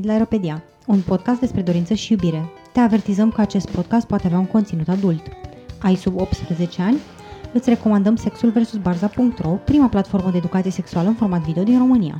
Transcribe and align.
venit 0.00 0.06
la 0.06 0.12
Aeropedia, 0.12 0.62
un 0.86 1.00
podcast 1.00 1.40
despre 1.40 1.62
dorință 1.62 1.94
și 1.94 2.12
iubire. 2.12 2.48
Te 2.72 2.80
avertizăm 2.80 3.30
că 3.30 3.40
acest 3.40 3.70
podcast 3.70 4.06
poate 4.06 4.26
avea 4.26 4.38
un 4.38 4.46
conținut 4.46 4.88
adult. 4.88 5.22
Ai 5.78 5.94
sub 5.94 6.20
18 6.20 6.82
ani? 6.82 6.96
Îți 7.52 7.68
recomandăm 7.68 8.16
Sexul 8.16 8.50
vs. 8.50 8.76
Barza.ro, 8.76 9.48
prima 9.48 9.88
platformă 9.88 10.30
de 10.30 10.36
educație 10.36 10.70
sexuală 10.70 11.08
în 11.08 11.14
format 11.14 11.40
video 11.40 11.62
din 11.62 11.78
România. 11.78 12.16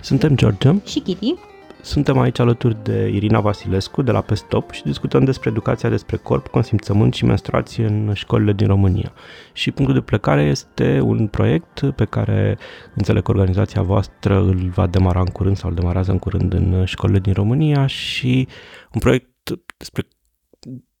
Suntem 0.00 0.36
George 0.36 0.74
Și 0.84 1.00
Kitty, 1.00 1.34
Suntem 1.82 2.18
aici 2.18 2.38
alături 2.38 2.82
de 2.82 3.08
Irina 3.08 3.40
Vasilescu 3.40 4.02
de 4.02 4.10
la 4.10 4.20
Pestop 4.20 4.70
și 4.70 4.82
discutăm 4.82 5.24
despre 5.24 5.50
educația 5.50 5.88
despre 5.88 6.16
corp, 6.16 6.46
consimțământ 6.46 7.14
și 7.14 7.24
menstruație 7.24 7.86
în 7.86 8.12
școlile 8.14 8.52
din 8.52 8.66
România. 8.66 9.12
Și 9.52 9.70
punctul 9.70 9.98
de 9.98 10.04
plecare 10.04 10.42
este 10.42 11.00
un 11.00 11.26
proiect 11.26 11.90
pe 11.96 12.04
care 12.04 12.58
înțeleg 12.94 13.22
că 13.22 13.30
organizația 13.30 13.82
voastră 13.82 14.38
îl 14.38 14.68
va 14.68 14.86
demara 14.86 15.20
în 15.20 15.26
curând 15.26 15.56
sau 15.56 15.68
îl 15.68 15.74
demarează 15.74 16.10
în 16.10 16.18
curând 16.18 16.52
în 16.52 16.84
școlile 16.84 17.18
din 17.18 17.32
România 17.32 17.86
și 17.86 18.48
un 18.94 19.00
proiect 19.00 19.30
despre 19.76 20.08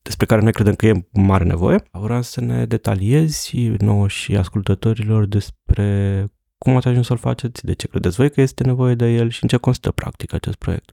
despre 0.02 0.26
care 0.26 0.42
noi 0.42 0.52
credem 0.52 0.74
că 0.74 0.86
e 0.86 1.06
mare 1.12 1.44
nevoie. 1.44 1.82
Vreau 1.90 2.22
să 2.22 2.40
ne 2.40 2.66
detaliezi 2.66 3.70
nouă 3.78 4.08
și 4.08 4.36
ascultătorilor 4.36 5.26
despre 5.26 6.26
cum 6.58 6.76
ați 6.76 6.88
ajuns 6.88 7.06
să-l 7.06 7.16
faceți, 7.16 7.64
de 7.64 7.72
ce 7.72 7.86
credeți 7.88 8.16
voi 8.16 8.30
că 8.30 8.40
este 8.40 8.62
nevoie 8.64 8.94
de 8.94 9.06
el 9.12 9.30
și 9.30 9.42
în 9.42 9.48
ce 9.48 9.56
constă 9.56 9.90
practic 9.90 10.32
acest 10.32 10.56
proiect. 10.56 10.92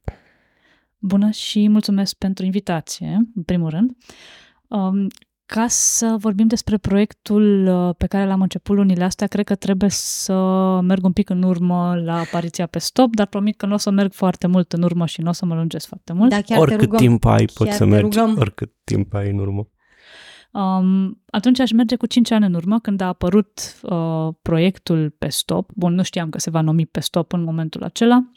Bună 0.98 1.30
și 1.30 1.68
mulțumesc 1.68 2.16
pentru 2.16 2.46
invitație, 2.46 3.22
în 3.36 3.44
primul 3.44 3.70
rând. 3.70 3.92
Um, 4.68 5.08
ca 5.46 5.66
să 5.68 6.16
vorbim 6.20 6.48
despre 6.48 6.78
proiectul 6.78 7.68
uh, 7.68 7.96
pe 7.98 8.08
care 8.08 8.26
l-am 8.26 8.42
început 8.42 8.76
lunile 8.76 9.04
astea, 9.04 9.28
cred 9.28 9.46
că 9.46 9.56
trebuie 9.56 9.90
să 9.90 10.34
merg 10.84 11.04
un 11.06 11.12
pic 11.12 11.30
în 11.30 11.44
urmă 11.44 11.96
la 12.04 12.18
apariția 12.20 12.66
pe 12.66 12.80
stop, 12.80 13.16
dar 13.16 13.28
promit 13.28 13.58
că 13.58 13.66
nu 13.66 13.74
o 13.74 13.78
să 13.78 13.90
merg 13.90 14.14
foarte 14.14 14.48
mult 14.48 14.74
în 14.74 14.82
urmă 14.82 15.06
și 15.06 15.22
nu 15.22 15.30
o 15.30 15.32
să 15.32 15.46
mă 15.46 15.56
lungesc 15.56 15.88
foarte 15.88 16.14
mult. 16.14 16.30
da, 16.30 16.42
chiar 16.42 16.60
oricât 16.60 16.80
te 16.80 16.86
rugăm. 16.86 17.00
timp 17.00 17.26
ai, 17.26 17.46
poți 17.46 17.70
Chiar 17.70 17.72
să 17.72 17.84
te 17.84 17.90
mergi, 17.90 18.18
rugăm. 18.18 18.38
oricât 18.38 18.72
timp 18.84 19.14
ai 19.14 19.30
în 19.30 19.38
urmă. 19.38 19.68
Um, 20.56 21.22
atunci 21.30 21.60
aș 21.60 21.72
merge 21.72 21.96
cu 21.96 22.06
5 22.06 22.32
ani 22.32 22.46
în 22.46 22.54
urmă, 22.54 22.80
când 22.80 23.02
a 23.02 23.08
apărut 23.08 23.80
uh, 23.82 24.28
proiectul 24.42 25.10
pe 25.18 25.30
stop. 25.30 25.70
Bun, 25.74 25.94
nu 25.94 26.04
știam 26.04 26.30
că 26.30 26.40
se 26.40 26.50
va 26.50 26.62
numi 26.62 26.86
pe 26.86 27.00
stop 27.00 27.34
în 27.34 27.44
momentul 27.44 27.84
acela. 27.84 28.32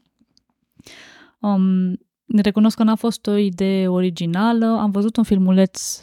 Um, 1.40 2.00
recunosc 2.26 2.76
că 2.76 2.82
n-a 2.82 2.94
fost 2.94 3.26
o 3.26 3.36
idee 3.36 3.88
originală. 3.88 4.66
Am 4.66 4.90
văzut 4.90 5.16
un 5.16 5.22
filmuleț, 5.22 6.00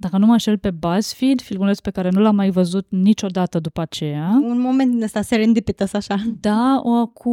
dacă 0.00 0.18
nu 0.18 0.26
mă 0.26 0.32
înșel, 0.32 0.58
pe 0.58 0.70
BuzzFeed, 0.70 1.40
filmuleț 1.40 1.78
pe 1.78 1.90
care 1.90 2.08
nu 2.10 2.20
l-am 2.20 2.34
mai 2.34 2.50
văzut 2.50 2.86
niciodată 2.88 3.58
după 3.58 3.80
aceea. 3.80 4.40
Un 4.42 4.60
moment 4.60 4.90
din 4.90 5.02
ăsta 5.02 5.22
serendipitous 5.22 5.92
așa. 5.92 6.16
Da, 6.40 6.80
o, 6.82 7.06
cu 7.06 7.32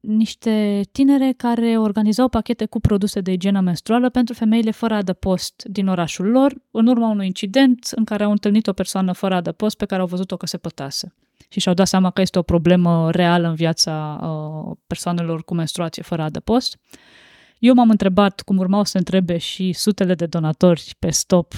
niște 0.00 0.80
tinere 0.92 1.34
care 1.36 1.78
organizau 1.78 2.28
pachete 2.28 2.66
cu 2.66 2.80
produse 2.80 3.20
de 3.20 3.32
igienă 3.32 3.60
menstruală 3.60 4.08
pentru 4.08 4.34
femeile 4.34 4.70
fără 4.70 4.94
adăpost 4.94 5.62
din 5.64 5.88
orașul 5.88 6.26
lor, 6.26 6.54
în 6.70 6.86
urma 6.86 7.08
unui 7.08 7.26
incident 7.26 7.88
în 7.94 8.04
care 8.04 8.24
au 8.24 8.30
întâlnit 8.30 8.66
o 8.66 8.72
persoană 8.72 9.12
fără 9.12 9.34
adăpost 9.34 9.76
pe 9.76 9.84
care 9.84 10.00
au 10.00 10.06
văzut-o 10.06 10.36
că 10.36 10.46
se 10.46 10.56
pătase. 10.56 11.14
Și 11.48 11.60
și-au 11.60 11.74
dat 11.74 11.86
seama 11.86 12.10
că 12.10 12.20
este 12.20 12.38
o 12.38 12.42
problemă 12.42 13.10
reală 13.10 13.48
în 13.48 13.54
viața 13.54 14.20
uh, 14.22 14.76
persoanelor 14.86 15.44
cu 15.44 15.54
menstruație 15.54 16.02
fără 16.02 16.22
adăpost. 16.22 16.78
Eu 17.58 17.74
m-am 17.74 17.90
întrebat, 17.90 18.40
cum 18.40 18.58
urmau 18.58 18.84
să 18.84 18.98
întrebe 18.98 19.38
și 19.38 19.72
sutele 19.72 20.14
de 20.14 20.26
donatori 20.26 20.94
pe 20.98 21.10
stop, 21.10 21.54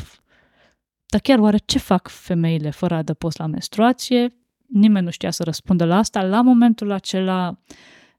dar 1.06 1.20
chiar 1.20 1.38
oare 1.38 1.58
ce 1.64 1.78
fac 1.78 2.08
femeile 2.08 2.70
fără 2.70 2.94
adăpost 2.94 3.38
la 3.38 3.46
menstruație? 3.46 4.34
Nimeni 4.66 5.04
nu 5.04 5.10
știa 5.10 5.30
să 5.30 5.42
răspundă 5.42 5.84
la 5.84 5.96
asta. 5.96 6.22
La 6.22 6.42
momentul 6.42 6.90
acela 6.90 7.58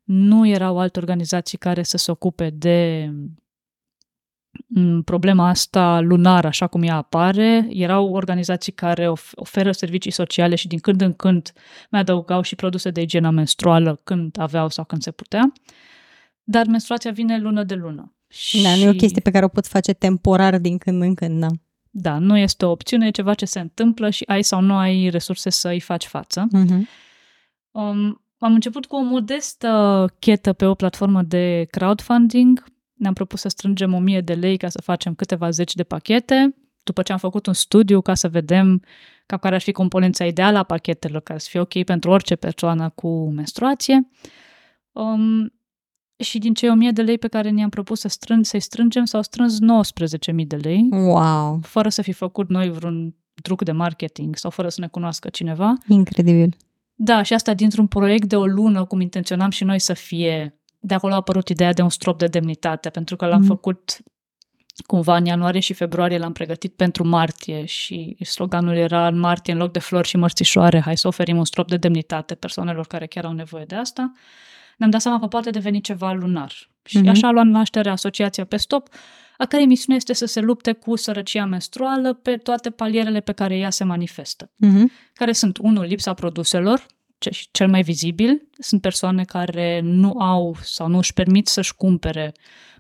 nu 0.04 0.48
erau 0.48 0.80
alte 0.80 1.00
organizații 1.00 1.58
care 1.58 1.84
să 1.84 1.98
se 1.98 2.12
ocupe 2.12 2.50
de 2.50 3.10
m, 4.68 5.02
problema 5.02 5.48
asta 5.48 6.00
lunară, 6.00 6.48
așa 6.48 6.68
cum 6.68 6.84
ea 6.84 6.96
apare. 6.96 7.68
Erau 7.70 8.14
organizații 8.14 8.72
care 8.72 9.08
of- 9.10 9.32
oferă 9.36 9.72
servicii 9.72 10.12
sociale 10.12 10.56
și 10.56 10.68
din 10.68 10.80
când 10.80 11.02
în 11.02 11.14
când 11.14 11.54
mai 11.90 12.00
adăugau 12.00 12.42
și 12.42 12.56
produse 12.56 12.90
de 12.90 13.02
igienă 13.02 13.30
menstruală 13.30 14.00
când 14.04 14.36
aveau 14.40 14.70
sau 14.70 14.84
când 14.84 15.02
se 15.02 15.12
putea. 15.12 15.52
Dar 16.52 16.66
menstruația 16.66 17.12
vine 17.12 17.40
lună 17.40 17.64
de 17.64 17.74
lună. 17.74 18.16
Și... 18.28 18.62
Da, 18.62 18.76
nu 18.76 18.82
e 18.82 18.90
o 18.90 18.94
chestie 18.94 19.22
pe 19.22 19.32
care 19.32 19.46
o 19.46 19.48
pot 19.48 19.68
face 19.68 19.94
temporar 19.94 20.58
din 20.58 20.78
când 20.78 21.02
în 21.02 21.14
când, 21.14 21.40
da. 21.40 21.48
Da, 21.90 22.18
nu 22.18 22.38
este 22.38 22.66
o 22.66 22.72
opțiune, 22.72 23.08
e 23.08 23.12
ceva 23.12 23.34
ce 23.34 23.46
se 23.46 23.60
întâmplă 23.60 24.10
și 24.10 24.24
ai 24.28 24.44
sau 24.44 24.62
nu 24.62 24.76
ai 24.76 25.10
resurse 25.10 25.50
să 25.50 25.68
îi 25.68 25.80
faci 25.80 26.06
față. 26.06 26.48
Mhm. 26.52 26.88
Um, 27.72 28.22
am 28.38 28.54
început 28.54 28.86
cu 28.86 28.96
o 28.96 29.02
modestă 29.02 30.06
chetă 30.20 30.54
pe 30.54 30.66
o 30.66 30.74
platformă 30.74 31.22
de 31.22 31.68
crowdfunding. 31.72 32.64
Ne-am 32.94 33.14
propus 33.14 33.40
să 33.40 33.48
strângem 33.48 33.94
1000 33.94 34.22
de 34.22 34.34
lei 34.34 34.58
ca 34.58 34.70
să 34.70 34.82
facem 34.82 35.14
câteva 35.14 35.50
zeci 35.50 35.74
de 35.74 35.84
pachete. 35.84 36.56
După 36.84 37.02
ce 37.02 37.12
am 37.12 37.18
făcut 37.18 37.46
un 37.46 37.54
studiu 37.54 38.02
ca 38.02 38.14
să 38.14 38.28
vedem 38.28 38.84
ca 39.26 39.38
care 39.38 39.56
ar 39.56 39.62
fi 39.62 39.72
componența 39.72 40.26
ideală 40.26 40.58
a 40.58 40.64
pachetelor, 40.64 41.22
care 41.22 41.40
să 41.40 41.48
fie 41.50 41.60
ok 41.60 41.84
pentru 41.84 42.10
orice 42.10 42.36
persoană 42.36 42.90
cu 42.90 43.30
menstruație. 43.30 44.10
Um, 44.92 45.54
și 46.20 46.38
din 46.40 46.54
cei 46.54 46.70
1000 46.70 46.92
de 46.92 47.02
lei 47.02 47.18
pe 47.18 47.28
care 47.28 47.50
ne-am 47.50 47.70
propus 47.70 48.00
să 48.00 48.08
strâng, 48.08 48.46
să-i 48.46 48.60
strângem, 48.60 49.06
s-au 49.06 49.22
strâns 49.22 49.58
19.000 49.60 50.48
de 50.48 50.56
lei 50.56 50.88
Wow, 50.92 51.60
fără 51.62 51.90
să 51.90 52.02
fi 52.02 52.12
făcut 52.12 52.50
noi 52.50 52.70
vreun 52.72 53.16
truc 53.42 53.64
de 53.64 53.72
marketing 53.72 54.36
sau 54.36 54.50
fără 54.52 54.70
să 54.70 54.82
ne 54.82 54.88
cunoască 54.88 55.30
cineva. 55.30 55.74
incredibil. 55.88 56.56
Da, 56.96 57.22
și 57.22 57.34
asta 57.34 57.54
dintr-un 57.54 57.88
proiect 57.88 58.28
de 58.28 58.36
o 58.36 58.46
lună, 58.46 58.86
cum 58.86 59.02
intenționam 59.02 59.50
și 59.50 59.64
noi 59.64 59.80
să 59.80 59.94
fie. 59.94 60.60
De 60.80 60.94
acolo 60.94 61.14
a 61.14 61.16
apărut 61.16 61.50
ideea 61.50 61.74
de 61.74 61.82
un 61.82 61.90
strop 61.90 62.18
de 62.18 62.28
demnitate, 62.28 62.90
pentru 62.90 63.16
că 63.16 63.26
l-am 63.26 63.40
Mhm. 63.40 63.48
făcut 63.48 63.98
cumva 64.86 65.16
în 65.18 65.26
ianuarie 65.26 65.60
și 65.60 65.74
februarie, 65.74 66.18
l-am 66.18 66.32
pregătit 66.32 66.74
pentru 66.74 67.08
martie 67.08 67.66
și 67.66 68.18
sloganul 68.26 68.76
era 68.76 69.08
în 69.08 69.20
martie, 69.20 69.54
în 69.54 69.60
loc 69.60 69.72
de 69.72 69.80
flori 69.80 70.08
și 70.08 70.18
mărțișoare, 70.18 70.80
hai 70.80 70.98
să 70.98 71.08
oferim 71.08 71.38
un 71.38 71.46
strop 71.46 71.68
de 71.68 71.78
demnitate 71.78 72.36
persoanelor 72.36 72.88
care 72.88 73.06
chiar 73.08 73.26
au 73.26 73.32
nevoie 73.34 73.64
de 73.66 73.76
asta. 73.76 74.12
Ne-am 74.80 74.92
dat 74.92 75.02
seama 75.02 75.20
că 75.20 75.28
poate 75.28 75.50
deveni 75.50 75.82
ceva 75.82 76.12
lunar. 76.12 76.54
Și 76.84 76.98
Mhm. 76.98 77.08
așa 77.08 77.28
a 77.28 77.32
luat 77.32 77.46
naștere 77.46 77.90
Asociația 77.90 78.46
pe 78.46 78.58
stop, 78.58 78.88
a 79.38 79.46
cărei 79.46 79.66
misiune 79.66 79.98
este 79.98 80.14
să 80.14 80.26
se 80.26 80.40
lupte 80.40 80.72
cu 80.72 80.96
sărăcia 80.96 81.46
menstruală 81.46 82.14
pe 82.14 82.36
toate 82.38 82.70
palierele 82.70 83.20
pe 83.20 83.32
care 83.32 83.58
ea 83.58 83.70
se 83.70 83.84
manifestă 83.84 84.52
Mhm. 84.58 84.92
care 85.14 85.32
sunt, 85.32 85.58
unul, 85.58 85.84
lipsa 85.86 86.14
produselor, 86.14 86.86
ce- 87.18 87.30
și 87.32 87.48
cel 87.52 87.68
mai 87.70 87.82
vizibil, 87.82 88.48
sunt 88.60 88.82
persoane 88.82 89.24
care 89.24 89.80
nu 89.84 90.12
au 90.20 90.56
sau 90.62 90.88
nu 90.88 90.98
își 90.98 91.14
permit 91.14 91.48
să-și 91.48 91.76
cumpere 91.76 92.32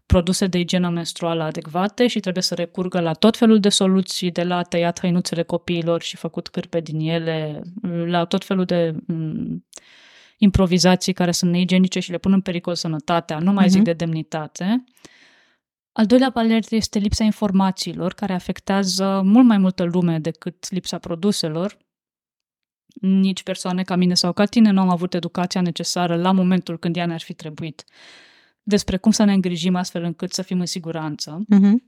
produse 0.06 0.48
de 0.48 0.59
igienă 0.59 0.90
menstruală 0.90 1.44
adecvate 1.44 2.08
și 2.08 2.20
trebuie 2.20 2.44
să 2.44 2.56
recurgă 2.56 3.00
la 3.00 3.14
tot 3.14 3.38
felul 3.38 3.59
de 3.59 3.70
soluții, 3.70 4.32
de 4.32 4.44
la 4.44 4.62
tăiat 4.62 5.00
hăinuțele 5.00 5.44
copiilor 5.44 6.02
și 6.02 6.16
făcut 6.16 6.48
cârpe 6.48 6.80
din 6.80 7.00
ele, 7.00 7.62
la 8.06 8.26
tot 8.26 8.46
felul 8.46 8.66
de 8.66 8.96
m, 9.08 9.66
improvizații 10.42 11.14
care 11.14 11.32
sunt 11.32 11.52
neigienice 11.52 12.00
și 12.00 12.12
le 12.12 12.18
pun 12.18 12.34
în 12.34 12.42
pericol 12.42 12.76
sănătatea, 12.76 13.40
nu 13.40 13.52
mai 13.52 13.64
Mhm. 13.66 13.74
zic 13.74 13.84
de 13.84 13.94
demnitate. 13.94 14.84
Al 15.92 16.06
doilea 16.06 16.32
palier 16.32 16.64
este 16.70 17.00
lipsa 17.00 17.24
informațiilor, 17.24 18.14
care 18.14 18.34
afectează 18.34 19.22
mult 19.24 19.46
mai 19.46 19.58
multă 19.58 19.84
lume 19.84 20.20
decât 20.20 20.70
lipsa 20.72 20.98
produselor. 20.98 21.78
Nici 23.02 23.44
persoane 23.44 23.84
ca 23.84 23.96
mine 23.96 24.14
sau 24.14 24.34
ca 24.34 24.46
tine 24.46 24.72
nu 24.72 24.82
am 24.82 24.90
avut 24.90 25.14
educația 25.14 25.62
necesară 25.62 26.16
la 26.16 26.32
momentul 26.32 26.80
când 26.80 26.96
ea 26.96 27.06
ne-ar 27.06 27.22
fi 27.22 27.34
trebuit 27.34 27.84
despre 28.64 28.98
cum 28.98 29.12
să 29.12 29.24
ne 29.24 29.34
îngrijim 29.34 29.76
astfel 29.76 30.04
încât 30.04 30.34
să 30.34 30.42
fim 30.42 30.60
în 30.60 30.66
siguranță. 30.66 31.44
Mhm. 31.48 31.84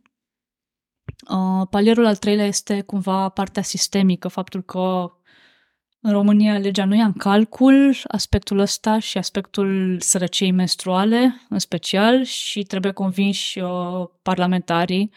Uh, 1.30 1.68
palierul 1.70 2.06
al 2.06 2.16
treilea 2.16 2.46
este 2.46 2.82
cumva 2.82 3.30
partea 3.30 3.62
sistemică, 3.62 4.28
faptul 4.28 4.64
că 4.64 5.12
în 6.02 6.12
România 6.12 6.58
legea 6.58 6.86
nu 6.86 6.96
ia 6.96 7.06
în 7.06 7.14
calcul 7.14 7.96
aspectul 8.08 8.60
ăsta 8.60 9.00
și 9.00 9.18
aspectul 9.18 9.98
sărăciei 10.00 10.52
menstruale 10.52 11.46
în 11.50 11.60
special 11.60 12.24
și 12.24 12.64
trebuie 12.64 12.92
convinși 12.92 13.60
uh, 13.60 13.70
parlamentarii, 14.22 15.12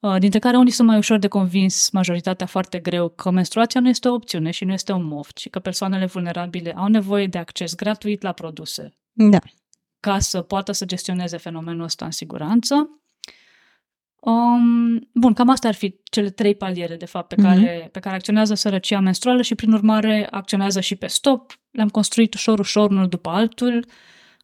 uh, 0.00 0.16
dintre 0.18 0.38
care 0.38 0.56
unii 0.56 0.72
sunt 0.72 0.88
mai 0.88 0.96
ușor 0.96 1.18
de 1.18 1.28
convins, 1.28 1.90
majoritatea 1.90 2.46
foarte 2.46 2.78
greu, 2.78 3.08
că 3.08 3.30
menstruația 3.30 3.80
nu 3.80 3.88
este 3.88 4.08
o 4.08 4.14
opțiune 4.14 4.50
și 4.50 4.64
nu 4.64 4.72
este 4.72 4.92
un 4.92 5.04
moft 5.04 5.38
și 5.38 5.48
că 5.48 5.58
persoanele 5.58 6.06
vulnerabile 6.06 6.72
au 6.76 6.86
nevoie 6.86 7.26
de 7.26 7.38
acces 7.38 7.74
gratuit 7.74 8.22
la 8.22 8.32
produse 8.32 8.96
Da. 9.12 9.38
ca 10.00 10.18
să 10.18 10.40
poată 10.42 10.72
să 10.72 10.84
gestioneze 10.84 11.36
fenomenul 11.36 11.82
ăsta 11.82 12.04
în 12.04 12.10
siguranță. 12.10 13.01
Um, 14.24 15.08
bun, 15.14 15.32
cam 15.32 15.48
astea 15.48 15.68
ar 15.68 15.74
fi 15.74 16.00
cele 16.10 16.30
trei 16.30 16.54
paliere, 16.54 16.96
de 16.96 17.04
fapt, 17.06 17.28
pe, 17.28 17.34
Mhm. 17.42 17.44
care, 17.50 17.88
pe 17.92 18.00
care 18.00 18.14
acționează 18.14 18.54
sărăcia 18.54 19.00
menstruală 19.00 19.42
și, 19.42 19.54
prin 19.54 19.72
urmare, 19.72 20.26
acționează 20.30 20.80
și 20.80 20.94
pe 20.96 21.06
stop. 21.06 21.52
Le-am 21.70 21.88
construit 21.88 22.34
ușor, 22.34 22.58
ușor, 22.58 22.90
unul 22.90 23.08
după 23.08 23.30
altul. 23.30 23.86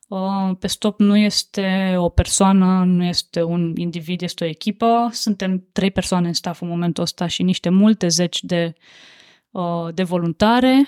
Uh, 0.08 0.50
pe 0.58 0.66
stop 0.66 1.00
nu 1.00 1.16
este 1.16 1.94
o 1.96 2.08
persoană, 2.08 2.84
nu 2.84 3.04
este 3.04 3.42
un 3.42 3.72
individ, 3.76 4.22
este 4.22 4.44
o 4.44 4.46
echipă. 4.46 5.08
Suntem 5.12 5.66
trei 5.72 5.90
persoane 5.90 6.26
în 6.26 6.32
staff 6.32 6.60
în 6.60 6.69
momentul 6.69 7.02
ăsta 7.02 7.26
și 7.26 7.42
niște 7.42 7.69
multe 7.69 8.08
zeci 8.08 8.42
de, 8.42 8.72
uh, 9.50 9.88
de 9.94 10.02
voluntare 10.02 10.86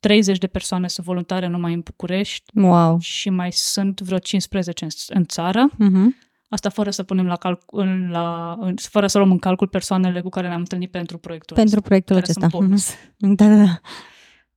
30 0.00 0.38
de 0.38 0.46
persoane 0.46 0.88
sunt 0.88 1.06
voluntare 1.06 1.46
numai 1.46 1.72
în 1.72 1.80
București 1.80 2.50
Wow. 2.54 2.98
și 3.00 3.30
mai 3.30 3.52
sunt 3.52 4.00
vreo 4.00 4.18
15 4.18 4.84
în, 4.84 4.90
în 5.08 5.24
țară. 5.24 5.70
Uh-huh. 5.74 6.28
Asta 6.50 6.68
fără 6.68 6.90
să 6.90 7.02
punem 7.02 7.26
la 7.26 7.36
calcul, 7.36 7.80
în, 7.80 8.10
la, 8.10 8.56
în, 8.60 8.74
fără 8.76 9.06
să 9.06 9.18
luăm 9.18 9.30
în 9.30 9.38
calcul 9.38 9.66
persoanele 9.66 10.20
cu 10.20 10.28
care 10.28 10.46
ne-am 10.48 10.58
întâlnit 10.60 10.90
pentru 10.90 11.18
proiectul 11.18 11.56
Pentru 11.56 11.80
proiectul 11.80 12.14
care 12.14 12.26
acesta. 12.26 12.48
sunt 12.48 12.62
bonus. 12.62 12.94
Mhm. 13.18 13.34
Da, 13.34 13.46
da, 13.46 13.56
da. 13.64 13.80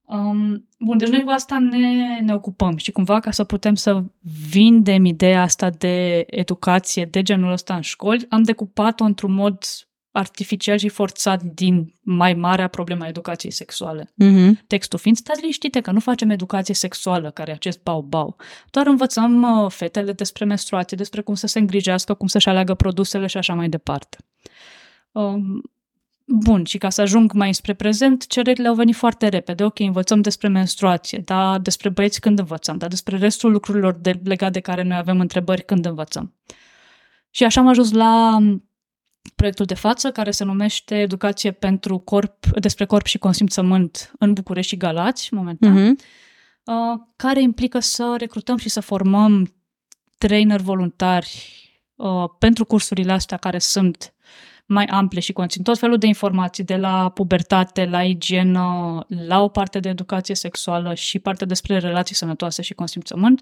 Um, 0.05 0.67
bun, 0.79 0.97
deci 0.97 1.09
noi 1.09 1.23
cu 1.23 1.29
asta 1.29 1.59
ne, 1.59 2.19
ne 2.21 2.33
ocupăm 2.33 2.77
și 2.77 2.91
cumva 2.91 3.19
ca 3.19 3.31
să 3.31 3.43
putem 3.43 3.75
să 3.75 4.03
vindem 4.49 5.05
ideea 5.05 5.41
asta 5.41 5.69
de 5.69 6.23
educație 6.27 7.05
de 7.05 7.21
genul 7.21 7.51
ăsta 7.51 7.75
în 7.75 7.81
școli, 7.81 8.25
am 8.29 8.43
decupat-o 8.43 9.03
într-un 9.03 9.33
mod 9.33 9.57
artificial 10.13 10.77
și 10.77 10.89
forțat 10.89 11.43
din 11.43 11.93
mai 12.01 12.33
marea 12.33 12.67
problema 12.67 13.07
educației 13.07 13.51
sexuale. 13.51 14.11
Mhm. 14.15 14.63
Textul 14.67 14.99
fiind, 14.99 15.17
stați 15.17 15.39
liniștite 15.39 15.81
că 15.81 15.91
nu 15.91 15.99
facem 15.99 16.29
educație 16.29 16.73
sexuală, 16.73 17.31
care 17.31 17.51
e 17.51 17.53
acest 17.53 17.83
bau-bau. 17.83 18.35
Doar 18.69 18.87
învățăm 18.87 19.41
uh, 19.41 19.71
fetele 19.71 20.11
despre 20.11 20.45
menstruație, 20.45 20.97
despre 20.97 21.21
cum 21.21 21.33
să 21.33 21.47
se 21.47 21.59
îngrijească, 21.59 22.13
cum 22.13 22.27
să-și 22.27 22.49
aleagă 22.49 22.73
produsele 22.73 23.27
și 23.27 23.37
așa 23.37 23.53
mai 23.53 23.69
departe. 23.69 24.17
Um, 25.11 25.61
bun, 26.25 26.63
și 26.63 26.77
ca 26.77 26.89
să 26.89 27.01
ajung 27.01 27.31
mai 27.31 27.53
spre 27.53 27.73
prezent, 27.73 28.27
cererile 28.27 28.67
au 28.67 28.75
venit 28.75 28.95
foarte 28.95 29.27
repede. 29.27 29.63
Ok, 29.63 29.79
învățăm 29.79 30.21
despre 30.21 30.47
menstruație, 30.47 31.21
dar 31.25 31.59
despre 31.59 31.89
băieți 31.89 32.19
când 32.19 32.39
învățăm, 32.39 32.77
dar 32.77 32.89
despre 32.89 33.17
restul 33.17 33.51
lucrurilor 33.51 33.93
de, 33.93 34.19
legate 34.23 34.51
de 34.51 34.59
care 34.59 34.83
noi 34.83 34.97
avem 34.97 35.19
întrebări 35.19 35.65
când 35.65 35.85
învățăm. 35.85 36.33
Și 37.29 37.43
așa 37.43 37.61
am 37.61 37.67
ajuns 37.67 37.91
la 37.91 38.35
um, 38.35 38.67
proiectul 39.35 39.65
de 39.65 39.73
față, 39.73 40.11
care 40.11 40.31
se 40.31 40.43
numește 40.43 40.95
Educație 40.99 41.51
pentru 41.51 41.97
corp, 41.97 42.45
despre 42.45 42.85
corp 42.85 43.05
și 43.05 43.17
consimțământ 43.17 44.11
în 44.19 44.33
București 44.33 44.71
și 44.71 44.77
Galați, 44.77 45.33
momentan, 45.33 45.73
Mhm. 45.73 45.97
uh, 46.63 46.99
care 47.15 47.41
implică 47.41 47.79
să 47.79 48.15
recrutăm 48.17 48.57
și 48.57 48.69
să 48.69 48.79
formăm 48.79 49.53
trainer 50.17 50.59
voluntari 50.61 51.53
uh, 51.95 52.23
pentru 52.39 52.65
cursurile 52.65 53.11
astea 53.11 53.37
care 53.37 53.59
sunt 53.59 54.13
mai 54.65 54.85
ample 54.85 55.19
și 55.19 55.33
conțin 55.33 55.63
tot 55.63 55.77
felul 55.79 55.97
de 55.97 56.07
informații, 56.07 56.63
de 56.63 56.75
la 56.75 57.09
pubertate, 57.09 57.85
la 57.85 58.03
igienă, 58.03 58.99
la 59.07 59.41
o 59.41 59.47
parte 59.47 59.79
de 59.79 59.89
educație 59.89 60.35
sexuală 60.35 60.93
și 60.93 61.19
parte 61.19 61.45
despre 61.45 61.77
relații 61.77 62.15
sănătoase 62.15 62.61
și 62.61 62.73
consimțământ, 62.73 63.41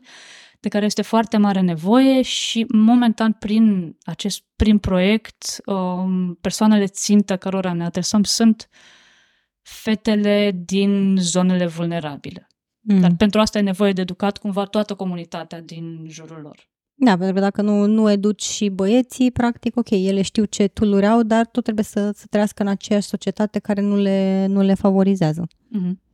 de 0.62 0.69
care 0.69 0.86
este 0.86 1.02
foarte 1.02 1.38
mare 1.38 1.62
nevoie 1.62 2.22
și 2.22 2.66
momentan 2.69 3.34
prin 3.34 3.96
acest 4.04 4.44
prim 4.56 4.78
proiect 4.78 5.62
um, 5.66 6.38
persoanele 6.42 6.88
țintă 6.88 7.38
cărora 7.38 7.74
ne 7.74 7.84
adresăm 7.84 8.24
sunt 8.24 8.69
fetele 9.62 10.62
din 10.66 11.16
zonele 11.19 11.68
vulnerabile. 11.68 12.48
Mhm. 12.80 13.00
Dar 13.00 13.12
pentru 13.18 13.40
asta 13.40 13.58
e 13.58 13.62
nevoie 13.62 13.94
de 13.94 14.02
educat 14.02 14.38
cumva 14.38 14.66
toată 14.66 14.96
comunitatea 14.96 15.62
din 15.62 16.06
jurul 16.08 16.42
lor. 16.42 16.69
Da, 16.94 17.18
pentru 17.18 17.34
că 17.34 17.40
dacă 17.40 17.62
nu, 17.62 17.86
nu 17.86 18.12
educi 18.12 18.44
și 18.44 18.69
băieții, 18.69 19.31
practic, 19.31 19.78
ok, 19.78 19.90
ele 19.90 20.22
știu 20.22 20.46
ce 20.46 20.68
tool 20.68 21.04
au, 21.04 21.24
dar 21.24 21.46
tot 21.46 21.63
trebuie 21.63 21.86
să, 21.86 22.12
să 22.16 22.25
trăiască 22.30 22.62
în 22.62 22.68
aceeași 22.68 23.08
societate 23.08 23.60
care 23.60 23.81
nu 23.81 23.96
le, 23.96 24.46
nu 24.46 24.62
le 24.62 24.74
favorizează. 24.74 25.48
Mm-hmm. 25.48 26.11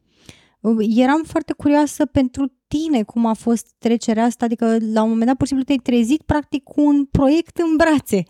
Eram 0.79 1.23
foarte 1.23 1.53
curioasă 1.53 2.05
pentru 2.05 2.53
tine 2.67 3.03
cum 3.03 3.25
a 3.25 3.33
fost 3.33 3.73
trecerea 3.77 4.23
asta, 4.23 4.45
adică 4.45 4.65
la 4.65 5.01
un 5.01 5.09
moment 5.09 5.25
dat 5.25 5.37
pur 5.37 5.47
și 5.47 5.53
simplu 5.53 5.63
te-ai 5.65 5.77
trezit 5.77 6.21
practic 6.21 6.63
cu 6.63 6.81
un 6.81 7.05
proiect 7.05 7.57
în 7.57 7.75
brațe. 7.75 8.23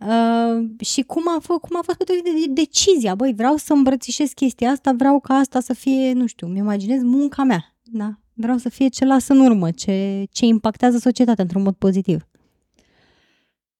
Uh, 0.00 0.84
și 0.86 1.02
cum 1.02 1.22
a, 1.36 1.38
fost, 1.40 1.60
cum 1.60 1.76
a 1.76 1.80
fost 1.82 1.96
pentru 1.96 2.14
tine 2.16 2.46
de- 2.46 2.52
decizia, 2.52 3.14
băi, 3.14 3.34
vreau 3.34 3.56
să 3.56 3.72
îmbrățișez 3.72 4.30
chestia 4.30 4.70
asta, 4.70 4.92
vreau 4.92 5.20
ca 5.20 5.34
asta 5.34 5.60
să 5.60 5.74
fie, 5.74 6.12
nu 6.12 6.26
știu, 6.26 6.46
îmi 6.46 6.58
imaginez 6.58 7.02
munca 7.02 7.42
mea, 7.42 7.76
da? 7.82 8.18
Vreau 8.34 8.56
să 8.56 8.68
fie 8.68 8.88
ce 8.88 9.04
lasă 9.04 9.32
în 9.32 9.40
urmă, 9.40 9.70
ce, 9.70 10.24
ce 10.30 10.44
impactează 10.44 10.98
societatea 10.98 11.44
într-un 11.44 11.62
mod 11.62 11.74
pozitiv. 11.74 12.28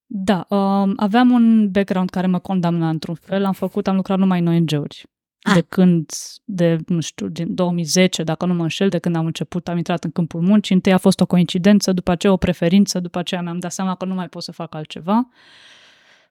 Da, 0.07 0.47
um, 0.49 0.93
aveam 0.97 1.31
un 1.31 1.71
background 1.71 2.11
care 2.11 2.27
mă 2.27 2.39
condamna 2.39 2.89
într-un 2.89 3.15
fel. 3.15 3.45
Am 3.45 3.53
făcut, 3.53 3.87
am 3.87 3.97
lucrat 3.97 4.19
numai 4.19 4.41
în 4.41 4.47
ONG-uri. 4.47 5.07
Ah. 5.43 5.55
De 5.55 5.61
când, 5.61 6.11
de, 6.45 6.79
nu 6.87 7.01
știu, 7.01 7.29
din 7.29 7.55
2010, 7.55 8.23
dacă 8.23 8.47
nu 8.47 8.55
mă 8.55 8.63
înșel, 8.63 8.89
de 8.89 8.99
când 8.99 9.17
am 9.17 9.27
început, 9.27 9.69
am 9.69 9.77
intrat 9.77 10.05
în 10.05 10.11
câmpul 10.11 10.41
muncii. 10.41 10.75
Întâi 10.75 10.93
a 10.93 10.99
fost 10.99 11.21
o 11.21 11.27
coincidență, 11.27 11.93
după 11.93 12.11
aceea 12.11 12.33
o 12.33 12.37
preferință, 12.37 13.01
după 13.01 13.19
aceea 13.19 13.43
mi-am 13.43 13.59
dat 13.59 13.73
seama 13.73 13.95
că 13.95 14.05
nu 14.05 14.15
mai 14.15 14.29
pot 14.29 14.43
să 14.43 14.53
fac 14.53 14.75
altceva. 14.75 15.29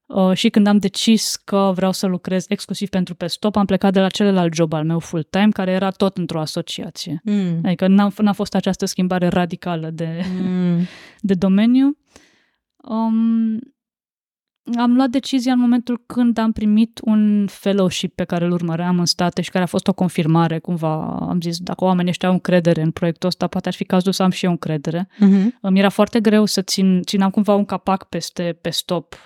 Uh, 0.06 0.34
și 0.34 0.50
când 0.50 0.68
am 0.68 0.78
decis 0.78 1.36
că 1.36 1.72
vreau 1.76 1.92
să 1.92 2.08
lucrez 2.08 2.46
exclusiv 2.48 2.90
pentru 2.90 3.16
pe 3.16 3.28
stop, 3.28 3.56
am 3.56 3.66
plecat 3.66 3.94
de 3.94 4.00
la 4.00 4.10
celălalt 4.10 4.54
job 4.54 4.74
al 4.74 4.86
meu 4.86 5.00
full-time, 5.00 5.50
care 5.50 5.72
era 5.72 5.90
tot 5.90 6.18
într-o 6.18 6.40
asociație. 6.40 7.22
Mm. 7.24 7.60
Adică 7.64 7.88
n-a, 7.88 8.12
n-a 8.18 8.32
fost 8.32 8.56
această 8.56 8.86
schimbare 8.86 9.28
radicală 9.28 9.90
de, 9.90 10.22
Mm. 10.42 10.80
de 11.20 11.34
domeniu. 11.34 11.98
Um, 12.84 13.60
am 14.76 14.96
luat 14.96 15.10
decizia 15.10 15.54
în 15.54 15.60
momentul 15.60 16.04
când 16.06 16.38
am 16.38 16.52
primit 16.52 17.00
un 17.04 17.48
fellowship 17.48 18.16
pe 18.16 18.24
care 18.24 18.46
îl 18.46 18.52
urmăream 18.52 19.00
în 19.00 19.06
state 19.06 19.42
și 19.42 19.50
care 19.50 19.64
a 19.64 19.68
fost 19.68 19.88
o 19.88 19.94
confirmare, 19.94 20.60
cumva 20.60 21.18
am 21.30 21.42
zis, 21.42 21.58
dacă 21.60 21.84
oamenii 21.84 22.10
ăștia 22.10 22.28
au 22.28 22.34
încredere 22.34 22.82
în 22.82 22.92
proiectul 22.92 23.30
ăsta, 23.30 23.48
poate 23.48 23.68
ar 23.68 23.74
fi 23.74 23.84
cazul 23.84 24.12
să 24.12 24.24
am 24.24 24.30
și 24.30 24.46
eu 24.46 24.52
încredere. 24.52 25.08
Mm-hmm. 25.08 25.60
Îmi 25.62 25.80
era 25.80 25.90
foarte 25.90 26.20
greu 26.20 26.46
să 26.46 26.62
țin, 26.62 27.02
țineam 27.02 27.30
cumva 27.30 27.54
un 27.54 27.66
capac 27.66 28.04
peste, 28.04 28.58
pe 28.62 28.70
stop 28.70 29.22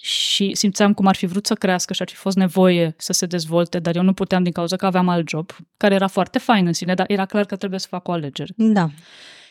și 0.00 0.54
simțeam 0.54 0.94
cum 0.94 1.06
ar 1.06 1.14
fi 1.14 1.26
vrut 1.26 1.46
să 1.46 1.54
crească 1.54 1.92
și 1.92 2.02
ar 2.02 2.08
fi 2.08 2.14
fost 2.14 2.36
nevoie 2.36 2.94
să 2.98 3.12
se 3.12 3.26
dezvolte, 3.26 3.78
dar 3.78 3.96
eu 3.96 4.02
nu 4.02 4.12
puteam 4.12 4.42
din 4.42 4.52
cauza 4.52 4.76
că 4.76 4.86
aveam 4.86 5.08
alt 5.08 5.28
job, 5.28 5.50
care 5.76 5.94
era 5.94 6.06
foarte 6.06 6.38
fain 6.38 6.66
în 6.66 6.72
sine, 6.72 6.94
dar 6.94 7.06
era 7.08 7.24
clar 7.26 7.44
că 7.44 7.56
trebuie 7.56 7.80
să 7.80 7.86
fac 7.90 8.08
o 8.08 8.12
alegere. 8.12 8.52
Da. 8.56 8.90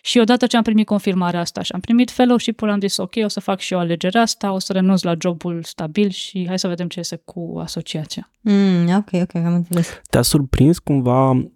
Și 0.01 0.19
odată 0.19 0.47
ce 0.47 0.57
am 0.57 0.63
primit 0.63 0.85
confirmarea 0.85 1.39
asta 1.39 1.61
și 1.61 1.71
am 1.71 1.79
primit 1.79 2.11
fellowship-ul, 2.11 2.69
am 2.69 2.79
zis 2.79 2.97
ok, 2.97 3.13
o 3.23 3.27
să 3.27 3.39
fac 3.39 3.59
și 3.59 3.73
eu 3.73 3.79
alegerea 3.79 4.21
asta, 4.21 4.51
o 4.51 4.59
să 4.59 4.73
renunț 4.73 5.01
la 5.01 5.13
jobul 5.19 5.63
stabil 5.63 6.09
și 6.09 6.45
hai 6.47 6.59
să 6.59 6.67
vedem 6.67 6.87
ce 6.87 6.97
iese 6.97 7.21
cu 7.25 7.59
asociația. 7.59 8.29
Mm, 8.41 8.95
ok, 8.95 9.21
ok, 9.21 9.35
am 9.35 9.53
înțeles. 9.53 10.01
Te-a 10.09 10.21
surprins 10.21 10.79
cumva 10.79 11.31
uh, 11.31 11.47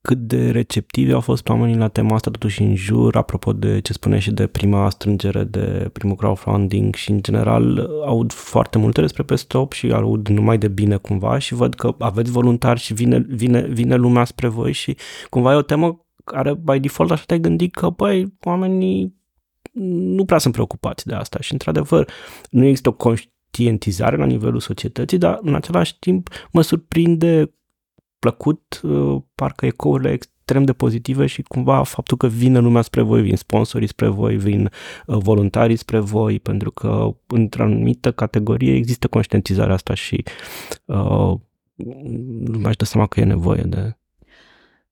cât 0.00 0.18
de 0.18 0.50
receptivi 0.50 1.12
au 1.12 1.20
fost 1.20 1.48
oamenii 1.48 1.76
la 1.76 1.88
tema 1.88 2.14
asta 2.14 2.30
totuși 2.30 2.62
în 2.62 2.74
jur, 2.74 3.16
apropo 3.16 3.52
de 3.52 3.80
ce 3.80 3.92
spuneai 3.92 4.20
și 4.20 4.30
de 4.30 4.46
prima 4.46 4.90
strângere, 4.90 5.44
de 5.44 5.90
primul 5.92 6.16
crowdfunding 6.16 6.94
și 6.94 7.10
în 7.10 7.22
general 7.22 7.90
aud 8.06 8.32
foarte 8.32 8.78
multe 8.78 9.00
despre 9.00 9.22
pe 9.22 9.34
stop 9.34 9.72
și 9.72 9.92
aud 9.92 10.28
numai 10.28 10.58
de 10.58 10.68
bine 10.68 10.96
cumva 10.96 11.38
și 11.38 11.54
văd 11.54 11.74
că 11.74 11.94
aveți 11.98 12.30
voluntari 12.30 12.80
și 12.80 12.94
vine, 12.94 13.24
vine, 13.28 13.60
vine 13.60 13.94
lumea 13.94 14.24
spre 14.24 14.48
voi 14.48 14.72
și 14.72 14.96
cumva 15.30 15.52
e 15.52 15.56
o 15.56 15.62
temă 15.62 16.07
care 16.30 16.54
by 16.54 16.78
default 16.80 17.10
așa 17.10 17.22
te-ai 17.26 17.40
gândit 17.40 17.74
că 17.74 17.88
băi, 17.88 18.34
oamenii 18.42 19.16
nu 20.16 20.24
prea 20.24 20.38
sunt 20.38 20.52
preocupați 20.52 21.06
de 21.06 21.14
asta 21.14 21.38
și 21.40 21.52
într-adevăr 21.52 22.10
nu 22.50 22.64
există 22.64 22.88
o 22.88 22.92
conștientizare 22.92 24.16
la 24.16 24.24
nivelul 24.24 24.60
societății, 24.60 25.18
dar 25.18 25.38
în 25.42 25.54
același 25.54 25.98
timp 25.98 26.28
mă 26.52 26.62
surprinde 26.62 27.52
plăcut, 28.18 28.80
uh, 28.82 29.22
parcă 29.34 29.66
ecourile 29.66 30.12
extrem 30.12 30.64
de 30.64 30.72
pozitive 30.72 31.26
și 31.26 31.42
cumva 31.42 31.82
faptul 31.82 32.16
că 32.16 32.26
vine 32.26 32.58
lumea 32.58 32.82
spre 32.82 33.02
voi, 33.02 33.22
vin 33.22 33.36
sponsorii 33.36 33.88
spre 33.88 34.08
voi, 34.08 34.36
vin 34.36 34.70
uh, 35.06 35.16
voluntarii 35.16 35.76
spre 35.76 35.98
voi, 35.98 36.40
pentru 36.40 36.70
că 36.70 37.16
într-o 37.26 37.62
anumită 37.62 38.12
categorie 38.12 38.74
există 38.74 39.08
conștientizarea 39.08 39.74
asta 39.74 39.94
și 39.94 40.24
uh, 40.84 41.34
lumea 42.44 42.68
își 42.68 42.76
dă 42.76 42.84
seama 42.84 43.06
că 43.06 43.20
e 43.20 43.24
nevoie 43.24 43.62
de... 43.62 43.98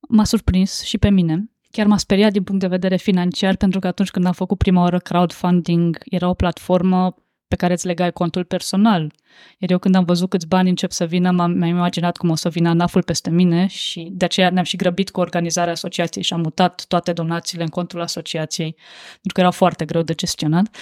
M-a 0.08 0.24
surprins 0.24 0.82
și 0.82 0.98
pe 0.98 1.10
mine. 1.10 1.50
Chiar 1.70 1.86
m-a 1.86 1.96
speriat 1.96 2.32
din 2.32 2.42
punct 2.42 2.60
de 2.60 2.66
vedere 2.66 2.96
financiar, 2.96 3.56
pentru 3.56 3.80
că 3.80 3.86
atunci 3.86 4.10
când 4.10 4.26
am 4.26 4.32
făcut 4.32 4.58
prima 4.58 4.80
oară 4.80 4.98
crowdfunding, 4.98 5.98
era 6.04 6.28
o 6.28 6.34
platformă 6.34 7.14
pe 7.48 7.56
care 7.56 7.72
îți 7.72 7.86
legai 7.86 8.12
contul 8.12 8.44
personal. 8.44 9.12
Iar 9.58 9.70
eu 9.70 9.78
când 9.78 9.94
am 9.94 10.04
văzut 10.04 10.30
câți 10.30 10.46
bani 10.46 10.68
încep 10.68 10.90
să 10.90 11.04
vină, 11.04 11.30
m-am, 11.30 11.50
mi-am 11.50 11.76
imaginat 11.76 12.16
cum 12.16 12.30
o 12.30 12.34
să 12.34 12.48
vină 12.48 12.68
anaful 12.68 13.02
peste 13.02 13.30
mine 13.30 13.66
și 13.66 14.08
de 14.12 14.24
aceea 14.24 14.50
ne-am 14.50 14.64
și 14.64 14.76
grăbit 14.76 15.10
cu 15.10 15.20
organizarea 15.20 15.72
asociației 15.72 16.24
și 16.24 16.32
am 16.32 16.40
mutat 16.40 16.84
toate 16.88 17.12
donațiile 17.12 17.62
în 17.62 17.68
contul 17.68 18.00
asociației, 18.00 18.72
pentru 19.10 19.32
că 19.32 19.40
era 19.40 19.50
foarte 19.50 19.84
greu 19.84 20.02
de 20.02 20.14
gestionat. 20.14 20.76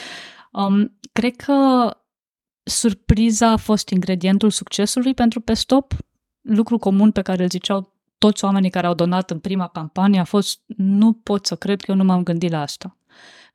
Um, 0.53 0.99
cred 1.13 1.37
că 1.37 1.91
surpriza 2.63 3.49
a 3.51 3.57
fost 3.57 3.89
ingredientul 3.89 4.51
succesului 4.51 5.15
pentru 5.15 5.41
pe 5.41 5.55
stop. 5.55 5.95
Lucru 6.41 6.79
comun 6.79 7.11
pe 7.11 7.23
care 7.23 7.43
îl 7.43 7.49
ziceau 7.49 7.94
toți 8.25 8.45
oamenii 8.45 8.71
care 8.71 8.87
au 8.87 8.95
donat 8.95 9.31
în 9.31 9.39
prima 9.39 9.69
campanie 9.69 10.21
a 10.21 10.25
fost 10.25 10.61
nu 10.77 11.13
pot 11.13 11.47
să 11.47 11.57
cred 11.57 11.81
că 11.81 11.91
eu 11.91 11.97
nu 11.97 12.05
m-am 12.05 12.23
gândit 12.23 12.51
la 12.51 12.61
asta. 12.61 12.97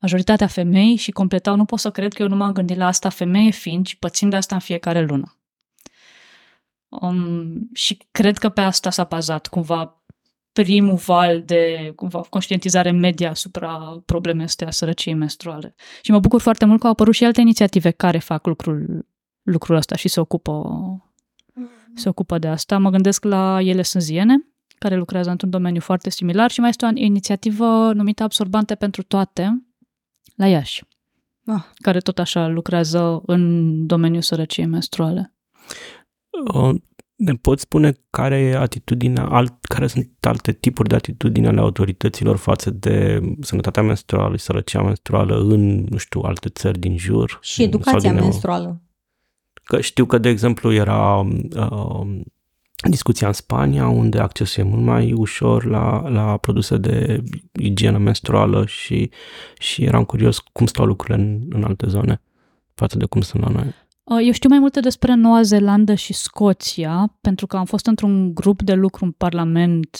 Majoritatea 0.00 0.46
femei 0.46 0.96
și 0.96 1.10
completau 1.10 1.56
nu 1.56 1.64
pot 1.64 1.78
să 1.78 1.90
cred 1.90 2.12
că 2.12 2.22
eu 2.22 2.28
nu 2.28 2.36
m-am 2.36 2.52
gândit 2.52 2.76
la 2.76 2.86
asta 2.86 3.08
femeie 3.08 3.50
fiind 3.50 3.86
și 3.86 3.98
pățind 3.98 4.30
de 4.30 4.36
asta 4.36 4.54
în 4.54 4.60
fiecare 4.60 5.04
lună. 5.04 5.38
Um, 6.88 7.68
și 7.72 7.98
cred 8.10 8.38
că 8.38 8.48
pe 8.48 8.60
asta 8.60 8.90
s-a 8.90 9.04
bazat 9.04 9.46
cumva 9.46 10.02
primul 10.52 10.96
val 10.96 11.42
de 11.42 11.92
cumva, 11.96 12.20
conștientizare 12.20 12.90
media 12.90 13.30
asupra 13.30 14.02
problemei 14.06 14.44
astea 14.44 14.66
a 14.66 14.70
sărăciei 14.70 15.14
menstruale. 15.14 15.74
Și 16.02 16.10
mă 16.10 16.18
bucur 16.18 16.40
foarte 16.40 16.64
mult 16.64 16.80
că 16.80 16.86
au 16.86 16.92
apărut 16.92 17.14
și 17.14 17.24
alte 17.24 17.40
inițiative 17.40 17.90
care 17.90 18.18
fac 18.18 18.46
lucrul, 18.46 19.06
lucrul 19.42 19.76
ăsta 19.76 19.96
și 19.96 20.08
se 20.08 20.20
ocupă, 20.20 20.64
se 21.94 22.08
ocupă 22.08 22.38
de 22.38 22.48
asta. 22.48 22.78
Mă 22.78 22.90
gândesc 22.90 23.24
la 23.24 23.60
Ele 23.60 23.82
sunt 23.82 24.02
ziene, 24.02 24.44
care 24.80 24.96
lucrează 24.96 25.30
într-un 25.30 25.50
domeniu 25.50 25.80
foarte 25.80 26.10
similar 26.10 26.50
și 26.50 26.60
mai 26.60 26.68
este 26.68 26.84
o 26.84 26.88
inițiativă 26.94 27.92
numită 27.92 28.22
Absorbante 28.22 28.74
pentru 28.74 29.02
toate 29.02 29.66
la 30.36 30.46
Iași, 30.46 30.84
Ah. 31.46 31.62
care 31.76 31.98
tot 31.98 32.18
așa 32.18 32.46
lucrează 32.48 33.22
în 33.26 33.86
domeniul 33.86 34.22
sărăciei 34.22 34.66
menstruale. 34.66 35.34
Uh, 36.54 36.74
Ne 37.16 37.34
poți 37.34 37.62
spune 37.62 37.92
care 38.10 38.38
e 38.38 38.56
atitudinea, 38.56 39.24
alt, 39.24 39.64
care 39.64 39.86
sunt 39.86 40.10
alte 40.20 40.52
tipuri 40.52 40.88
de 40.88 40.94
atitudini 40.94 41.46
ale 41.46 41.60
autorităților 41.60 42.36
față 42.36 42.70
de 42.70 43.20
sănătatea 43.40 43.82
menstruală 43.82 44.36
și 44.36 44.42
sărăcia 44.44 44.82
menstruală 44.82 45.36
în, 45.40 45.84
nu 45.90 45.96
știu, 45.96 46.20
alte 46.20 46.48
țări 46.48 46.78
din 46.78 46.96
jur? 46.98 47.38
Și 47.40 47.62
educația 47.62 47.98
Sau 48.00 48.12
din- 48.12 48.20
menstruală. 48.22 48.82
Că 49.64 49.80
știu 49.80 50.06
că, 50.06 50.18
de 50.18 50.28
exemplu, 50.28 50.72
era 50.72 51.18
uh, 51.18 52.20
discuția 52.88 53.26
în 53.26 53.32
Spania, 53.32 53.88
unde 53.88 54.18
accesul 54.18 54.62
e 54.64 54.66
mult 54.66 54.82
mai 54.82 55.12
ușor 55.12 55.64
la, 55.64 56.08
la 56.08 56.36
produse 56.36 56.76
de 56.76 57.22
igienă 57.52 57.98
menstruală 57.98 58.66
și, 58.66 59.10
și 59.58 59.84
eram 59.84 60.04
curios 60.04 60.38
cum 60.38 60.66
stau 60.66 60.84
lucrurile 60.84 61.24
în, 61.24 61.40
în 61.48 61.64
alte 61.64 61.86
zone 61.88 62.22
față 62.74 62.98
de 62.98 63.04
cum 63.04 63.20
sunt 63.20 63.42
la 63.42 63.48
noi. 63.48 63.74
Uh, 64.04 64.26
Eu 64.26 64.32
știu 64.32 64.48
mai 64.48 64.58
multe 64.58 64.80
despre 64.80 65.14
Noua 65.14 65.42
Zeelandă 65.42 65.94
și 65.94 66.12
Scoția, 66.12 67.16
pentru 67.20 67.46
că 67.46 67.56
am 67.56 67.64
fost 67.64 67.86
într-un 67.86 68.34
grup 68.34 68.62
de 68.62 68.72
lucru 68.72 69.04
în 69.04 69.10
Parlament 69.10 69.98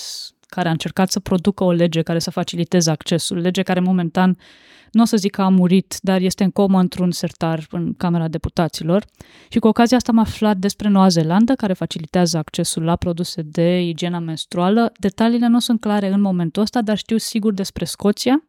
care 0.50 0.68
a 0.68 0.70
încercat 0.70 1.10
să 1.10 1.20
producă 1.20 1.64
o 1.64 1.72
lege 1.72 2.02
care 2.02 2.18
să 2.18 2.30
faciliteze 2.30 2.90
accesul, 2.90 3.38
lege 3.38 3.62
care 3.62 3.80
momentan, 3.80 4.38
nu 4.92 5.02
o 5.02 5.04
să 5.04 5.16
zic 5.16 5.30
că 5.30 5.42
a 5.42 5.48
murit, 5.48 5.98
dar 6.02 6.20
este 6.20 6.44
în 6.44 6.50
comă 6.50 6.78
într-un 6.78 7.10
sertar 7.10 7.66
în 7.70 7.94
Camera 7.94 8.28
Deputaților. 8.28 9.04
Și 9.48 9.58
cu 9.58 9.66
ocazia 9.66 9.96
asta 9.96 10.12
am 10.12 10.18
aflat 10.18 10.56
despre 10.56 10.88
Noua 10.88 11.08
Zeelandă, 11.08 11.54
care 11.54 11.72
facilitează 11.72 12.38
accesul 12.38 12.82
la 12.82 12.96
produse 12.96 13.42
de 13.42 13.80
igiena 13.80 14.18
menstruală. 14.18 14.92
Detaliile 14.98 15.46
nu 15.46 15.58
sunt 15.58 15.80
clare 15.80 16.12
în 16.12 16.20
momentul 16.20 16.62
ăsta, 16.62 16.82
dar 16.82 16.96
știu 16.96 17.16
sigur 17.16 17.52
despre 17.52 17.84
Scoția, 17.84 18.44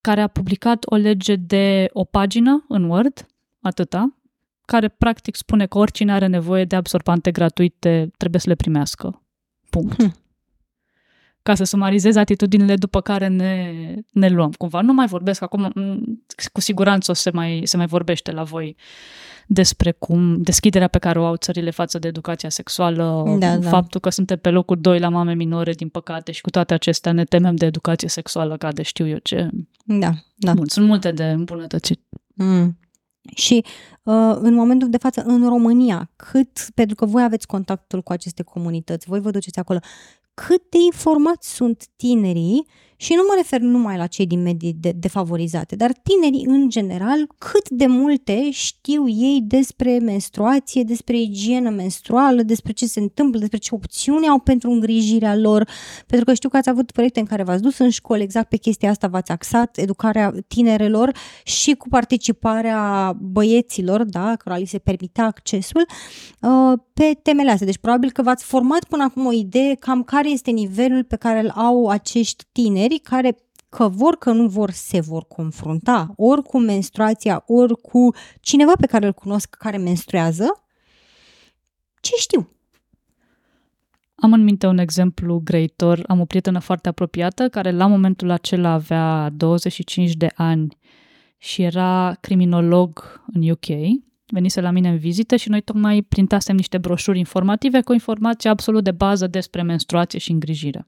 care 0.00 0.20
a 0.20 0.26
publicat 0.26 0.82
o 0.86 0.94
lege 0.94 1.36
de 1.36 1.88
o 1.92 2.04
pagină 2.04 2.64
în 2.68 2.84
Word, 2.84 3.26
atâta, 3.60 4.16
care 4.64 4.88
practic 4.88 5.34
spune 5.36 5.66
că 5.66 5.78
oricine 5.78 6.12
are 6.12 6.26
nevoie 6.26 6.64
de 6.64 6.76
absorbante 6.76 7.30
gratuite 7.30 8.10
trebuie 8.16 8.40
să 8.40 8.48
le 8.48 8.54
primească. 8.54 9.22
Punct. 9.70 10.02
Hm. 10.02 10.21
Ca 11.42 11.54
să 11.54 11.64
sumarizez 11.64 12.16
atitudinile 12.16 12.74
după 12.76 13.00
care 13.00 13.26
ne, 13.26 13.72
ne 14.12 14.28
luăm. 14.28 14.50
Cumva 14.50 14.80
nu 14.80 14.92
mai 14.92 15.06
vorbesc 15.06 15.42
acum, 15.42 15.72
m, 15.74 16.22
cu 16.52 16.60
siguranță 16.60 17.10
o 17.10 17.14
să 17.14 17.22
se 17.22 17.30
mai, 17.30 17.60
se 17.64 17.76
mai 17.76 17.86
vorbește 17.86 18.32
la 18.32 18.42
voi 18.42 18.76
despre 19.46 19.92
cum 19.92 20.42
deschiderea 20.42 20.88
pe 20.88 20.98
care 20.98 21.18
o 21.18 21.24
au 21.24 21.36
țările 21.36 21.70
față 21.70 21.98
de 21.98 22.08
educația 22.08 22.48
sexuală, 22.48 23.36
Da, 23.38 23.56
da. 23.56 23.68
faptul 23.68 24.00
că 24.00 24.10
suntem 24.10 24.38
pe 24.38 24.50
locul 24.50 24.80
2 24.80 24.98
la 24.98 25.08
mame 25.08 25.34
minore, 25.34 25.72
din 25.72 25.88
păcate, 25.88 26.32
și 26.32 26.40
cu 26.40 26.50
toate 26.50 26.74
acestea 26.74 27.12
ne 27.12 27.24
temem 27.24 27.54
de 27.54 27.66
educație 27.66 28.08
sexuală 28.08 28.56
ca 28.56 28.72
de 28.72 28.82
știu 28.82 29.06
eu 29.06 29.18
ce. 29.22 29.48
Da, 29.84 30.10
da. 30.34 30.52
Bun, 30.54 30.66
sunt 30.66 30.86
multe 30.86 31.10
de 31.10 31.24
îmbunătățit. 31.24 32.00
Mm. 32.34 32.78
Și 33.34 33.64
uh, 34.02 34.36
în 34.40 34.54
momentul 34.54 34.90
de 34.90 34.96
față, 34.96 35.22
în 35.26 35.48
România, 35.48 36.10
cât, 36.16 36.68
pentru 36.74 36.94
că 36.94 37.06
voi 37.06 37.22
aveți 37.22 37.46
contactul 37.46 38.02
cu 38.02 38.12
aceste 38.12 38.42
comunități, 38.42 39.06
voi 39.08 39.20
vă 39.20 39.30
duceți 39.30 39.58
acolo, 39.58 39.78
cât 40.34 40.62
de 40.70 40.78
informați 40.78 41.54
sunt 41.54 41.86
tinerii, 41.96 42.66
și 43.02 43.14
nu 43.14 43.22
mă 43.28 43.34
refer 43.36 43.60
numai 43.60 43.96
la 43.96 44.06
cei 44.06 44.26
din 44.26 44.42
medii 44.42 44.74
de- 44.80 44.94
defavorizate, 44.96 45.76
dar 45.76 45.92
tinerii 45.92 46.44
în 46.46 46.68
general, 46.68 47.26
cât 47.38 47.68
de 47.68 47.86
multe 47.86 48.50
știu 48.50 49.08
ei 49.08 49.40
despre 49.42 49.98
menstruație, 49.98 50.82
despre 50.82 51.16
igienă 51.16 51.70
menstruală, 51.70 52.42
despre 52.42 52.72
ce 52.72 52.86
se 52.86 53.00
întâmplă, 53.00 53.38
despre 53.38 53.58
ce 53.58 53.74
opțiuni 53.74 54.28
au 54.28 54.38
pentru 54.38 54.70
îngrijirea 54.70 55.36
lor, 55.36 55.68
pentru 56.06 56.26
că 56.26 56.34
știu 56.34 56.48
că 56.48 56.56
ați 56.56 56.68
avut 56.68 56.90
proiecte 56.90 57.20
în 57.20 57.26
care 57.26 57.42
v-ați 57.42 57.62
dus 57.62 57.78
în 57.78 57.90
școli, 57.90 58.22
exact 58.22 58.48
pe 58.48 58.56
chestia 58.56 58.90
asta 58.90 59.08
v-ați 59.08 59.30
axat, 59.30 59.76
educarea 59.76 60.34
tinerelor 60.48 61.12
și 61.44 61.74
cu 61.74 61.88
participarea 61.88 63.12
băieților, 63.20 64.04
da, 64.04 64.36
cărora 64.36 64.60
li 64.60 64.66
se 64.66 64.78
permitea 64.78 65.24
accesul, 65.24 65.86
uh, 66.40 66.78
pe 66.92 67.18
temele 67.22 67.50
astea. 67.50 67.66
Deci 67.66 67.78
probabil 67.78 68.10
că 68.10 68.22
v-ați 68.22 68.44
format 68.44 68.84
până 68.84 69.02
acum 69.02 69.26
o 69.26 69.32
idee 69.32 69.74
cam 69.74 70.02
care 70.02 70.30
este 70.30 70.50
nivelul 70.50 71.04
pe 71.04 71.16
care 71.16 71.40
îl 71.40 71.48
au 71.48 71.88
acești 71.88 72.44
tineri 72.52 72.91
care 72.98 73.36
că 73.68 73.88
vor 73.88 74.16
că 74.16 74.30
nu 74.30 74.48
vor 74.48 74.70
se 74.70 75.00
vor 75.00 75.24
confrunta 75.28 76.12
ori 76.16 76.42
cu 76.42 76.58
menstruația, 76.58 77.42
ori 77.46 77.80
cu 77.80 78.14
cineva 78.40 78.72
pe 78.80 78.86
care 78.86 79.06
îl 79.06 79.12
cunosc 79.12 79.54
care 79.54 79.76
menstruează. 79.76 80.64
Ce 82.00 82.12
știu? 82.16 82.48
Am 84.14 84.32
în 84.32 84.42
minte 84.42 84.66
un 84.66 84.78
exemplu 84.78 85.40
grăitor. 85.44 86.04
Am 86.06 86.20
o 86.20 86.24
prietenă 86.24 86.58
foarte 86.58 86.88
apropiată 86.88 87.48
care 87.48 87.70
la 87.70 87.86
momentul 87.86 88.30
acela 88.30 88.70
avea 88.70 89.30
25 89.36 90.12
de 90.12 90.30
ani 90.34 90.76
și 91.38 91.62
era 91.62 92.16
criminolog 92.20 93.22
în 93.32 93.50
UK. 93.50 93.66
Venise 94.26 94.60
la 94.60 94.70
mine 94.70 94.88
în 94.88 94.98
vizită 94.98 95.36
și 95.36 95.48
noi 95.48 95.60
tocmai 95.60 96.02
printasem 96.02 96.56
niște 96.56 96.78
broșuri 96.78 97.18
informative 97.18 97.80
cu 97.80 97.92
informații 97.92 98.48
absolut 98.48 98.84
de 98.84 98.90
bază 98.90 99.26
despre 99.26 99.62
menstruație 99.62 100.18
și 100.18 100.30
îngrijire. 100.30 100.86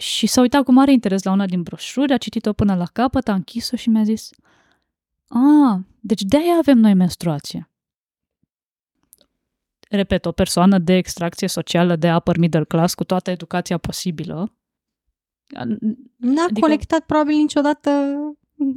Și 0.00 0.26
s-a 0.26 0.40
uitat 0.40 0.64
cu 0.64 0.72
mare 0.72 0.92
interes 0.92 1.22
la 1.22 1.32
una 1.32 1.46
din 1.46 1.62
broșuri, 1.62 2.12
a 2.12 2.16
citit-o 2.16 2.52
până 2.52 2.74
la 2.74 2.86
capăt, 2.92 3.28
a 3.28 3.34
închis-o 3.34 3.76
și 3.76 3.88
mi-a 3.88 4.02
zis 4.04 4.30
Ah, 5.28 5.78
deci 6.00 6.22
de-aia 6.22 6.54
avem 6.58 6.78
noi 6.78 6.94
menstruație 6.94 7.66
repet, 9.90 10.24
o 10.26 10.32
persoană 10.32 10.78
de 10.78 10.92
extracție 10.96 11.48
socială 11.48 11.96
de 11.96 12.14
upper 12.14 12.36
middle 12.36 12.64
class 12.64 12.94
cu 12.94 13.04
toată 13.04 13.30
educația 13.30 13.78
posibilă. 13.78 14.52
N-a 16.16 16.42
Adică- 16.42 16.60
colectat 16.60 17.00
probabil 17.06 17.36
niciodată 17.36 17.90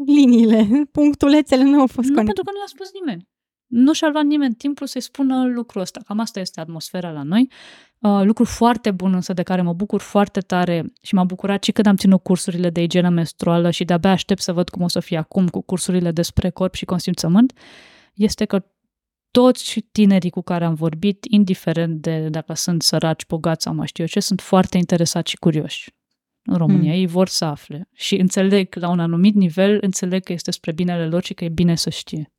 liniile, 0.05 0.67
punctulețele 0.91 1.63
nu 1.63 1.79
au 1.79 1.88
fost 1.88 2.07
Nu, 2.10 2.13
conectate. 2.13 2.25
pentru 2.25 2.43
că 2.43 2.51
nu 2.51 2.60
i-a 2.60 2.65
spus 2.67 2.91
nimeni. 3.00 3.27
Nu 3.65 3.93
și-a 3.93 4.10
luat 4.10 4.24
nimeni 4.25 4.53
timpul 4.53 4.88
să-i 4.88 5.01
spună 5.01 5.45
lucrul 5.48 5.81
ăsta. 5.81 6.01
Cam 6.05 6.19
asta 6.19 6.39
este 6.39 6.60
atmosfera 6.60 7.12
la 7.12 7.24
noi. 7.24 7.51
Uh, 8.05 8.21
lucru 8.24 8.43
foarte 8.43 8.91
bun 8.91 9.13
însă 9.13 9.33
de 9.33 9.43
care 9.43 9.62
mă 9.62 9.74
bucur 9.74 10.01
foarte 10.01 10.39
tare 10.39 10.93
și 11.01 11.15
m-a 11.15 11.24
bucurat 11.24 11.63
și 11.63 11.71
când 11.71 11.88
am 11.88 11.95
ținut 11.95 12.24
cursurile 12.24 12.69
de 12.69 12.81
igienă 12.81 13.09
menstruală 13.09 13.69
și 13.71 13.85
de-abia 13.85 14.12
aștept 14.12 14.41
să 14.41 14.53
văd 14.53 14.69
cum 14.69 14.81
o 14.81 14.88
să 14.88 15.00
fie 15.00 15.17
acum 15.17 15.47
cu 15.47 15.62
cursurile 15.62 16.12
despre 16.12 16.50
corp 16.50 16.74
și 16.74 16.85
consimțământ, 16.85 17.53
este 18.13 18.45
că 18.45 18.65
toți 19.31 19.79
tinerii 19.91 20.29
cu 20.29 20.41
care 20.41 20.65
am 20.65 20.74
vorbit, 20.74 21.25
indiferent 21.29 22.01
de 22.01 22.29
dacă 22.29 22.53
sunt 22.53 22.81
săraci, 22.81 23.25
bogați 23.27 23.63
sau 23.63 23.74
mai 23.74 23.88
știu 23.88 24.03
eu 24.03 24.09
ce, 24.09 24.19
sunt 24.19 24.41
foarte 24.41 24.77
interesați 24.77 25.29
și 25.29 25.38
curioși. 25.38 25.93
În 26.43 26.57
România, 26.57 26.91
Hmm. 26.91 27.00
ei 27.00 27.05
vor 27.07 27.27
să 27.27 27.45
afle 27.45 27.89
și 27.93 28.15
înțeleg, 28.15 28.75
la 28.75 28.89
un 28.89 29.00
anumit 29.00 29.35
nivel, 29.35 29.77
înțeleg 29.81 30.24
că 30.24 30.33
este 30.33 30.51
spre 30.51 30.71
binele 30.71 31.07
lor 31.07 31.24
și 31.24 31.33
că 31.33 31.43
e 31.43 31.50
bine 31.50 31.75
să 31.75 31.89
știe. 31.89 32.34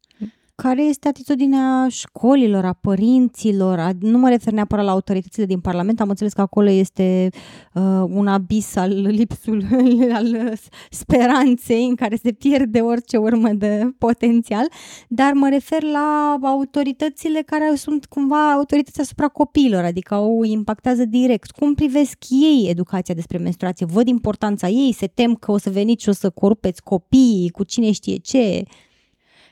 Care 0.63 0.83
este 0.83 1.09
atitudinea 1.09 1.87
școlilor, 1.89 2.65
a 2.65 2.73
părinților? 2.73 3.79
A, 3.79 3.91
nu 4.01 4.19
mă 4.19 4.29
refer 4.29 4.53
neapărat 4.53 4.85
la 4.85 4.91
autoritățile 4.91 5.47
din 5.47 5.61
Parlament, 5.61 6.01
am 6.01 6.09
înțeles 6.09 6.33
că 6.33 6.41
acolo 6.41 6.71
este 6.71 7.29
uh, 7.75 7.83
un 8.09 8.27
abis 8.27 8.77
al 8.77 8.91
lipsului, 8.91 10.11
al 10.19 10.59
speranței 10.91 11.87
în 11.87 11.95
care 11.95 12.17
se 12.17 12.33
pierde 12.33 12.81
orice 12.81 13.17
urmă 13.17 13.49
de 13.49 13.95
potențial, 13.99 14.67
dar 15.09 15.33
mă 15.33 15.49
refer 15.49 15.83
la 15.83 16.39
autoritățile 16.43 17.43
care 17.47 17.75
sunt 17.75 18.05
cumva 18.05 18.53
autorități 18.53 19.01
asupra 19.01 19.29
copiilor, 19.29 19.85
adică 19.85 20.15
o 20.15 20.45
impactează 20.45 21.05
direct. 21.05 21.51
Cum 21.51 21.75
privesc 21.75 22.19
ei 22.29 22.67
educația 22.69 23.15
despre 23.15 23.39
menstruație? 23.39 23.87
Văd 23.87 24.09
importanța 24.09 24.69
ei? 24.69 24.93
Se 24.93 25.07
tem 25.07 25.35
că 25.35 25.51
o 25.51 25.59
să 25.59 25.71
veniți 25.71 26.03
și 26.03 26.09
o 26.09 26.13
să 26.13 26.31
corupeți 26.31 26.83
copiii 26.83 27.51
cu 27.51 27.65
cine 27.65 27.91
știe 27.91 28.17
ce? 28.17 28.65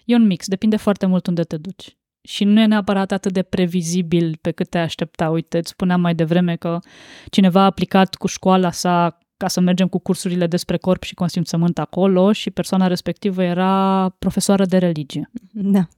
E 0.05 0.15
un 0.15 0.27
mix, 0.27 0.49
depinde 0.49 0.77
foarte 0.77 1.07
mult 1.07 1.27
unde 1.27 1.43
te 1.43 1.57
duci. 1.57 1.97
Și 2.23 2.45
nu 2.45 2.61
e 2.61 2.67
neapărat 2.67 3.13
atât 3.13 3.33
de 3.33 3.43
previzibil 3.43 4.39
pe 4.41 4.51
cât 4.51 4.69
te 4.69 4.79
aștepta. 4.79 5.31
Uite, 5.31 5.59
îți 5.59 5.71
spuneam 5.71 6.01
mai 6.01 6.15
devreme 6.15 6.57
că 6.57 6.79
cineva 7.31 7.61
a 7.61 7.65
aplicat 7.65 8.15
cu 8.15 8.27
școala 8.27 8.71
sa 8.71 9.19
ca 9.37 9.49
să 9.49 9.61
mergem 9.61 9.89
cu 9.89 9.99
cursurile 9.99 10.47
despre 10.47 10.77
corp 10.77 11.03
și 11.03 11.15
consimțământ 11.15 11.79
acolo 11.79 12.33
și 12.33 12.51
persoana 12.51 12.87
respectivă 12.87 13.43
era 13.43 14.09
profesoară 14.19 14.65
de 14.65 14.79
religie. 14.79 15.31
Da. 15.53 15.89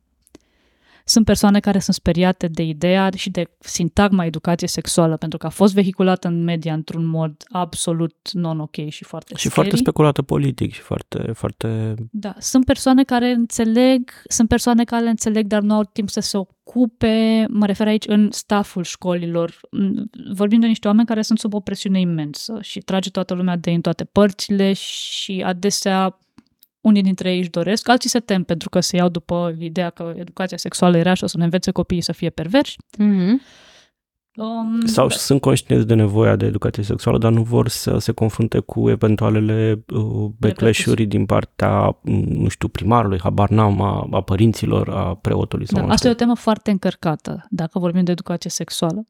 Sunt 1.08 1.24
persoane 1.24 1.60
care 1.60 1.78
sunt 1.78 1.96
speriate 1.96 2.46
de 2.46 2.62
ideea 2.62 3.10
și 3.16 3.30
de 3.30 3.50
sintagma 3.58 4.24
educație 4.24 4.68
sexuală, 4.68 5.16
pentru 5.16 5.38
că 5.38 5.46
a 5.46 5.48
fost 5.48 5.74
vehiculată 5.74 6.28
în 6.28 6.44
media 6.44 6.72
într-un 6.72 7.04
mod 7.04 7.44
absolut 7.48 8.16
non-ok 8.32 8.88
și 8.88 9.04
foarte 9.04 9.34
Și 9.34 9.38
scary. 9.38 9.54
foarte 9.54 9.76
speculată 9.76 10.22
politic 10.22 10.72
și 10.72 10.80
foarte, 10.80 11.32
foarte... 11.34 11.94
Da, 12.10 12.34
sunt 12.38 12.64
persoane 12.64 13.04
care 13.04 13.30
înțeleg, 13.30 14.10
sunt 14.28 14.48
persoane 14.48 14.84
care 14.84 15.08
înțeleg, 15.08 15.46
dar 15.46 15.62
nu 15.62 15.74
au 15.74 15.84
timp 15.92 16.08
să 16.08 16.20
se 16.20 16.36
ocupe, 16.36 17.46
mă 17.48 17.66
refer 17.66 17.86
aici 17.86 18.06
în 18.06 18.28
staful 18.30 18.82
școlilor. 18.82 19.60
Mm, 19.70 20.10
Vorbim 20.34 20.60
de 20.60 20.66
niște 20.66 20.88
oameni 20.88 21.06
care 21.06 21.22
sunt 21.22 21.38
sub 21.38 21.54
o 21.54 21.60
presiune 21.60 22.00
imensă 22.00 22.58
și 22.60 22.80
trage 22.80 23.10
toată 23.10 23.34
lumea 23.34 23.56
de 23.56 23.70
ei 23.70 23.76
în 23.76 23.82
toate 23.82 24.04
părțile 24.04 24.72
și 24.72 25.42
adesea 25.46 26.18
unii 26.86 27.02
dintre 27.02 27.32
ei 27.32 27.38
își 27.38 27.50
doresc, 27.50 27.88
alții 27.88 28.10
se 28.10 28.20
tem 28.20 28.42
pentru 28.42 28.68
că 28.68 28.80
se 28.80 28.96
iau 28.96 29.08
după 29.08 29.54
ideea 29.58 29.90
că 29.90 30.14
educația 30.16 30.56
sexuală 30.56 30.96
era 30.96 31.14
și 31.14 31.24
o 31.24 31.26
să 31.26 31.36
ne 31.36 31.44
învețe 31.44 31.70
copiii 31.70 32.00
să 32.00 32.12
fie 32.12 32.30
perverși. 32.30 32.76
Mm-hmm. 32.98 33.64
Um, 34.36 34.80
Sau 34.84 35.08
sunt 35.08 35.40
conștienți 35.40 35.86
de 35.86 35.94
nevoia 35.94 36.36
de 36.36 36.46
educație 36.46 36.82
sexuală, 36.82 37.18
dar 37.18 37.32
nu 37.32 37.42
vor 37.42 37.68
să 37.68 37.98
se 37.98 38.12
confrunte 38.12 38.58
cu 38.58 38.90
eventualele 38.90 39.84
uh, 39.88 40.30
backlash-uri 40.38 41.04
din 41.04 41.26
partea, 41.26 41.98
mm, 42.02 42.24
nu 42.28 42.48
știu, 42.48 42.68
primarului, 42.68 43.20
habar 43.22 43.48
n-am, 43.48 43.82
a, 43.82 44.08
a 44.10 44.20
părinților, 44.20 44.88
a 44.88 45.14
preotului 45.14 45.66
sau 45.66 45.78
da, 45.80 45.86
nu 45.86 45.92
asta 45.92 46.08
e 46.08 46.10
știu. 46.10 46.24
o 46.24 46.26
temă 46.26 46.40
foarte 46.40 46.70
încărcată, 46.70 47.46
dacă 47.50 47.78
vorbim 47.78 48.04
de 48.04 48.10
educație 48.10 48.50
sexuală. 48.50 49.06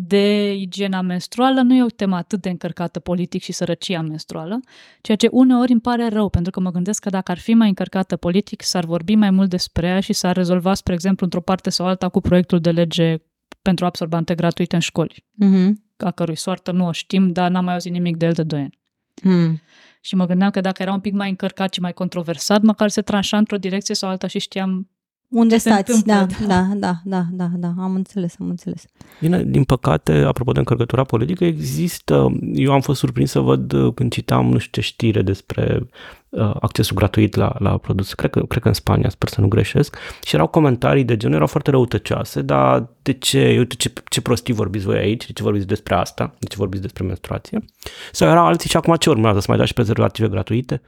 De 0.00 0.52
igiena 0.54 1.00
menstruală 1.00 1.60
nu 1.60 1.74
e 1.74 1.82
o 1.82 1.86
temă 1.86 2.16
atât 2.16 2.40
de 2.40 2.48
încărcată 2.48 3.00
politic 3.00 3.42
și 3.42 3.52
sărăcia 3.52 4.00
menstruală, 4.00 4.60
ceea 5.00 5.16
ce 5.16 5.28
uneori 5.30 5.72
îmi 5.72 5.80
pare 5.80 6.08
rău, 6.08 6.28
pentru 6.28 6.50
că 6.50 6.60
mă 6.60 6.70
gândesc 6.70 7.02
că 7.02 7.10
dacă 7.10 7.30
ar 7.30 7.38
fi 7.38 7.54
mai 7.54 7.68
încărcată 7.68 8.16
politic, 8.16 8.62
s-ar 8.62 8.84
vorbi 8.84 9.14
mai 9.14 9.30
mult 9.30 9.50
despre 9.50 9.86
ea 9.86 10.00
și 10.00 10.12
s-ar 10.12 10.36
rezolva, 10.36 10.74
spre 10.74 10.92
exemplu, 10.94 11.24
într-o 11.24 11.40
parte 11.40 11.70
sau 11.70 11.86
alta 11.86 12.08
cu 12.08 12.20
proiectul 12.20 12.60
de 12.60 12.70
lege 12.70 13.16
pentru 13.62 13.84
absorbante 13.84 14.34
gratuite 14.34 14.74
în 14.74 14.80
școli, 14.80 15.24
Mhm. 15.32 15.82
a 15.96 16.10
cărui 16.10 16.36
soartă 16.36 16.72
nu 16.72 16.86
o 16.86 16.92
știm, 16.92 17.32
dar 17.32 17.50
n-am 17.50 17.64
mai 17.64 17.72
auzit 17.72 17.92
nimic 17.92 18.16
de 18.16 18.26
el 18.26 18.32
de 18.32 18.42
2 18.42 18.60
ani. 18.60 18.78
Mm. 19.22 19.60
Și 20.00 20.14
mă 20.14 20.26
gândeam 20.26 20.50
că 20.50 20.60
dacă 20.60 20.82
era 20.82 20.92
un 20.92 21.00
pic 21.00 21.12
mai 21.12 21.28
încărcat 21.28 21.74
și 21.74 21.80
mai 21.80 21.92
controversat, 21.92 22.62
măcar 22.62 22.88
se 22.88 23.02
tranșa 23.02 23.36
într-o 23.36 23.56
direcție 23.56 23.94
sau 23.94 24.08
alta 24.08 24.26
și 24.26 24.38
știam 24.38 24.88
Unde 25.28 25.54
Ce 25.54 25.60
se 25.60 25.70
stați? 25.70 26.04
Da, 26.04 26.20
întâmplă, 26.20 26.46
da, 26.46 26.68
da, 26.74 27.00
da, 27.04 27.24
da, 27.30 27.48
da, 27.54 27.82
am 27.82 27.94
înțeles, 27.94 28.34
am 28.40 28.48
înțeles. 28.48 28.84
Bine, 29.20 29.44
din 29.44 29.64
păcate, 29.64 30.12
apropo 30.12 30.52
de 30.52 30.58
încărcătura 30.58 31.04
politică, 31.04 31.44
există, 31.44 32.38
eu 32.54 32.72
am 32.72 32.80
fost 32.80 32.98
surprins 32.98 33.30
să 33.30 33.40
văd 33.40 33.72
uh, 33.72 33.94
când 33.94 34.12
citam, 34.12 34.46
nu 34.46 34.58
știu 34.58 34.82
ce 34.82 34.88
știre 34.88 35.22
despre 35.22 35.88
uh, 36.28 36.54
accesul 36.60 36.96
gratuit 36.96 37.34
la, 37.34 37.56
la 37.58 37.76
produse, 37.76 38.14
cred 38.14 38.30
că, 38.30 38.40
cred 38.40 38.62
că 38.62 38.68
în 38.68 38.74
Spania, 38.74 39.08
sper 39.08 39.28
să 39.28 39.40
nu 39.40 39.48
greșesc, 39.48 39.96
și 40.24 40.34
erau 40.34 40.46
comentarii 40.46 41.04
de 41.04 41.16
genul, 41.16 41.34
erau 41.34 41.46
foarte 41.46 41.70
răutăcioase, 41.70 42.42
dar 42.42 42.88
de 43.02 43.12
ce, 43.12 43.54
uite 43.58 43.74
ce, 43.74 43.92
ce 44.08 44.20
prostii 44.20 44.54
vorbiți 44.54 44.84
voi 44.84 44.98
aici, 44.98 45.26
de 45.26 45.32
ce 45.32 45.42
vorbiți 45.42 45.66
despre 45.66 45.94
asta, 45.94 46.34
de 46.38 46.46
ce 46.46 46.56
vorbiți 46.56 46.82
despre 46.82 47.04
menstruație? 47.04 47.64
Sau 48.12 48.28
erau 48.28 48.46
alții 48.46 48.70
și 48.70 48.76
acum 48.76 48.94
ce 48.94 49.10
urmează, 49.10 49.38
să 49.40 49.46
mai 49.48 49.56
dați 49.56 49.68
și 49.68 49.74
prezervative 49.74 50.28
gratuite? 50.28 50.82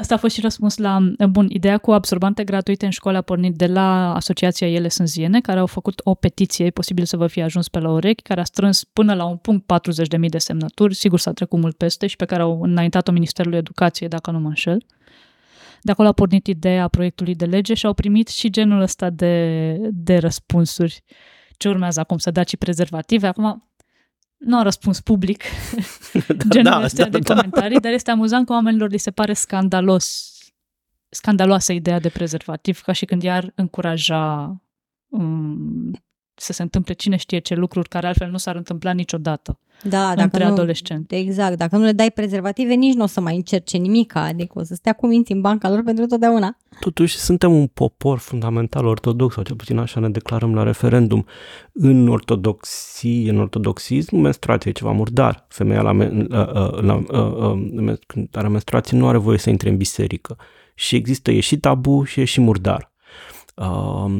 Asta 0.00 0.14
a 0.14 0.18
fost 0.18 0.34
și 0.34 0.40
răspuns 0.40 0.76
la, 0.76 0.98
bun, 1.30 1.46
ideea 1.48 1.78
cu 1.78 1.92
absorbante 1.92 2.44
gratuite 2.44 2.84
în 2.84 2.90
școală 2.90 3.18
a 3.18 3.22
pornit 3.22 3.54
de 3.56 3.66
la 3.66 4.14
Asociația 4.14 4.68
Ele 4.68 4.88
Sânziene, 4.88 5.40
care 5.40 5.58
au 5.58 5.66
făcut 5.66 6.00
o 6.04 6.14
petiție, 6.14 6.64
e 6.64 6.70
posibil 6.70 7.04
să 7.04 7.16
vă 7.16 7.26
fie 7.26 7.42
ajuns 7.42 7.68
pe 7.68 7.78
la 7.78 7.90
urechi, 7.90 8.22
care 8.22 8.40
a 8.40 8.44
strâns 8.44 8.84
până 8.84 9.14
la 9.14 9.24
un 9.24 9.36
punct 9.36 9.64
40.000 10.20 10.28
de 10.28 10.38
semnături, 10.38 10.94
sigur 10.94 11.18
s-a 11.18 11.32
trecut 11.32 11.60
mult 11.60 11.76
peste 11.76 12.06
și 12.06 12.16
pe 12.16 12.24
care 12.24 12.42
au 12.42 12.60
înaintat-o 12.62 13.12
Ministerului 13.12 13.58
Educației, 13.58 14.08
dacă 14.08 14.30
nu 14.30 14.38
mă 14.38 14.48
înșel. 14.48 14.84
De 15.82 15.90
acolo 15.90 16.08
a 16.08 16.12
pornit 16.12 16.46
ideea 16.46 16.88
proiectului 16.88 17.34
de 17.34 17.44
lege 17.44 17.74
și 17.74 17.86
au 17.86 17.94
primit 17.94 18.28
și 18.28 18.50
genul 18.50 18.80
ăsta 18.80 19.10
de, 19.10 19.76
de 19.80 20.16
răspunsuri. 20.16 21.04
Ce 21.56 21.68
urmează 21.68 22.00
acum? 22.00 22.18
Să 22.18 22.30
dați 22.30 22.50
și 22.50 22.56
prezervative? 22.56 23.26
Acum, 23.26 23.68
nu 24.38 24.56
au 24.56 24.62
răspuns 24.62 25.00
public 25.00 25.42
genul 26.48 26.72
da, 26.78 26.82
ăsta 26.82 27.02
da, 27.02 27.08
de 27.08 27.18
da. 27.18 27.34
comentarii, 27.34 27.80
dar 27.80 27.92
este 27.92 28.10
amuzant 28.10 28.46
că 28.46 28.52
oamenilor 28.52 28.90
li 28.90 28.98
se 28.98 29.10
pare 29.10 29.32
scandalos, 29.32 30.36
scandaloasă 31.08 31.72
ideea 31.72 32.00
de 32.00 32.08
prezervativ, 32.08 32.80
ca 32.80 32.92
și 32.92 33.04
când 33.04 33.22
i-ar 33.22 33.52
încuraja 33.54 34.54
um, 35.08 35.90
să 36.34 36.52
se 36.52 36.62
întâmple 36.62 36.94
cine 36.94 37.16
știe 37.16 37.38
ce 37.38 37.54
lucruri 37.54 37.88
care 37.88 38.06
altfel 38.06 38.30
nu 38.30 38.36
s-ar 38.36 38.56
întâmpla 38.56 38.92
niciodată 38.92 39.58
Da, 39.82 40.08
dacă 40.08 40.20
între 40.22 40.44
nu, 40.44 40.52
adolescenți. 40.52 41.14
Exact, 41.14 41.56
dacă 41.56 41.76
nu 41.76 41.84
le 41.84 41.92
dai 41.92 42.10
prezervative, 42.10 42.74
nici 42.74 42.94
nu 42.94 43.02
o 43.02 43.06
să 43.06 43.20
mai 43.20 43.36
încerce 43.36 43.76
nimic, 43.76 44.14
adică 44.14 44.58
o 44.58 44.62
să 44.62 44.74
stea 44.74 44.92
cu 44.92 45.06
minți 45.06 45.32
în 45.32 45.40
banca 45.40 45.70
lor 45.70 45.82
pentru 45.82 46.06
totdeauna. 46.06 46.56
Totuși, 46.80 47.16
suntem 47.16 47.52
un 47.52 47.66
popor 47.66 48.18
fundamental 48.18 48.86
ortodox, 48.86 49.34
sau 49.34 49.42
cel 49.42 49.56
puțin 49.56 49.78
așa 49.78 50.00
ne 50.00 50.08
declarăm 50.08 50.54
la 50.54 50.62
referendum. 50.62 51.26
În 51.72 52.08
ortodoxie, 52.08 53.30
în 53.30 53.38
ortodoxism, 53.38 54.16
menstruația 54.16 54.70
e 54.70 54.74
ceva 54.74 54.92
murdar. 54.92 55.46
Femeia 55.48 55.82
la, 55.82 55.92
men- 55.92 56.26
la, 56.28 56.44
la, 56.52 56.80
la, 56.80 57.04
la, 57.08 57.54
la 57.74 57.94
când 58.06 58.28
are 58.32 58.48
menstruație 58.48 58.98
nu 58.98 59.08
are 59.08 59.18
voie 59.18 59.38
să 59.38 59.50
intre 59.50 59.68
în 59.68 59.76
biserică. 59.76 60.36
Și 60.74 60.96
există, 60.96 61.30
e 61.30 61.40
și 61.40 61.58
tabu 61.58 62.04
și 62.04 62.20
e 62.20 62.24
și 62.24 62.40
murdar. 62.40 62.92
Uh, 63.56 64.16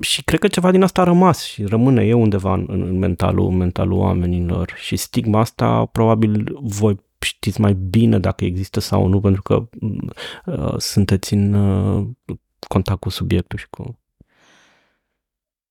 și 0.00 0.24
cred 0.24 0.40
că 0.40 0.48
ceva 0.48 0.70
din 0.70 0.82
asta 0.82 1.00
a 1.00 1.04
rămas 1.04 1.44
și 1.44 1.64
rămâne 1.64 2.04
e 2.04 2.12
undeva 2.12 2.52
în, 2.52 2.66
în 2.68 2.98
mentalul, 2.98 3.48
în 3.48 3.56
mentalul 3.56 3.98
oamenilor. 3.98 4.74
Și 4.76 4.96
stigma 4.96 5.40
asta 5.40 5.84
probabil 5.84 6.58
voi 6.60 6.96
știți 7.20 7.60
mai 7.60 7.74
bine 7.74 8.18
dacă 8.18 8.44
există 8.44 8.80
sau 8.80 9.06
nu, 9.06 9.20
pentru 9.20 9.42
că 9.42 9.68
uh, 10.46 10.74
sunteți 10.78 11.34
în 11.34 11.52
uh, 11.52 12.06
contact 12.68 13.00
cu 13.00 13.08
subiectul 13.08 13.58
și 13.58 13.66
cu... 13.70 13.98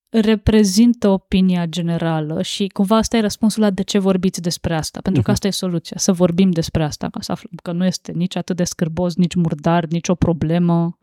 Reprezintă 0.09 1.07
opinia 1.07 1.65
generală 1.65 2.41
și 2.41 2.67
cumva 2.67 2.97
asta 2.97 3.17
e 3.17 3.21
răspunsul 3.21 3.61
la 3.61 3.69
de 3.69 3.81
ce 3.81 3.99
vorbiți 3.99 4.41
despre 4.41 4.75
asta, 4.75 4.99
pentru 5.01 5.21
că 5.21 5.27
Mhm. 5.27 5.35
asta 5.35 5.47
e 5.47 5.51
soluția, 5.51 5.97
să 5.99 6.11
vorbim 6.11 6.51
despre 6.51 6.83
asta, 6.83 7.09
ca 7.09 7.21
să 7.21 7.31
aflăm 7.31 7.51
că 7.63 7.71
nu 7.71 7.85
este 7.85 8.11
nici 8.11 8.35
atât 8.35 8.55
de 8.55 8.63
scârbos, 8.63 9.15
nici 9.15 9.35
murdar, 9.35 9.85
nici 9.85 10.07
o 10.07 10.15
problemă. 10.15 10.97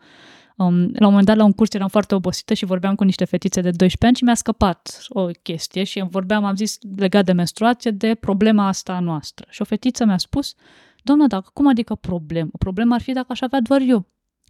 Um, 0.57 0.91
la 0.93 1.07
un 1.07 1.11
moment 1.11 1.27
dat, 1.27 1.37
la 1.37 1.45
un 1.45 1.53
curs, 1.53 1.75
eram 1.75 1.89
foarte 1.89 2.15
obosită 2.15 2.55
și 2.55 2.65
vorbeam 2.65 2.95
cu 2.95 3.05
niște 3.05 3.25
fetițe 3.25 3.61
de 3.61 3.71
12 3.71 4.07
ani 4.07 4.17
și 4.17 4.25
mi-a 4.25 4.35
scăpat 4.35 5.07
o 5.09 5.27
chestie 5.27 5.85
și 5.85 6.05
vorbeam, 6.11 6.45
am 6.45 6.55
zis, 6.55 6.79
legat 6.97 7.25
de 7.25 7.33
menstruație, 7.33 7.91
de 7.91 8.15
problema 8.15 8.67
asta 8.67 8.93
a 8.93 9.01
noastră. 9.01 9.47
Și 9.51 9.63
o 9.63 9.65
fetiță 9.65 10.05
mi-a 10.05 10.19
spus, 10.19 10.55
doamna, 11.03 11.27
dacă, 11.27 11.51
cum 11.53 11.69
adică 11.69 11.95
problemă? 11.95 12.51
Problema 12.59 12.95
ar 12.95 13.01
fi 13.01 13.13
dacă 13.13 13.27
aș 13.29 13.41
avea 13.41 13.61
doar 13.61 13.81
eu. 13.81 14.07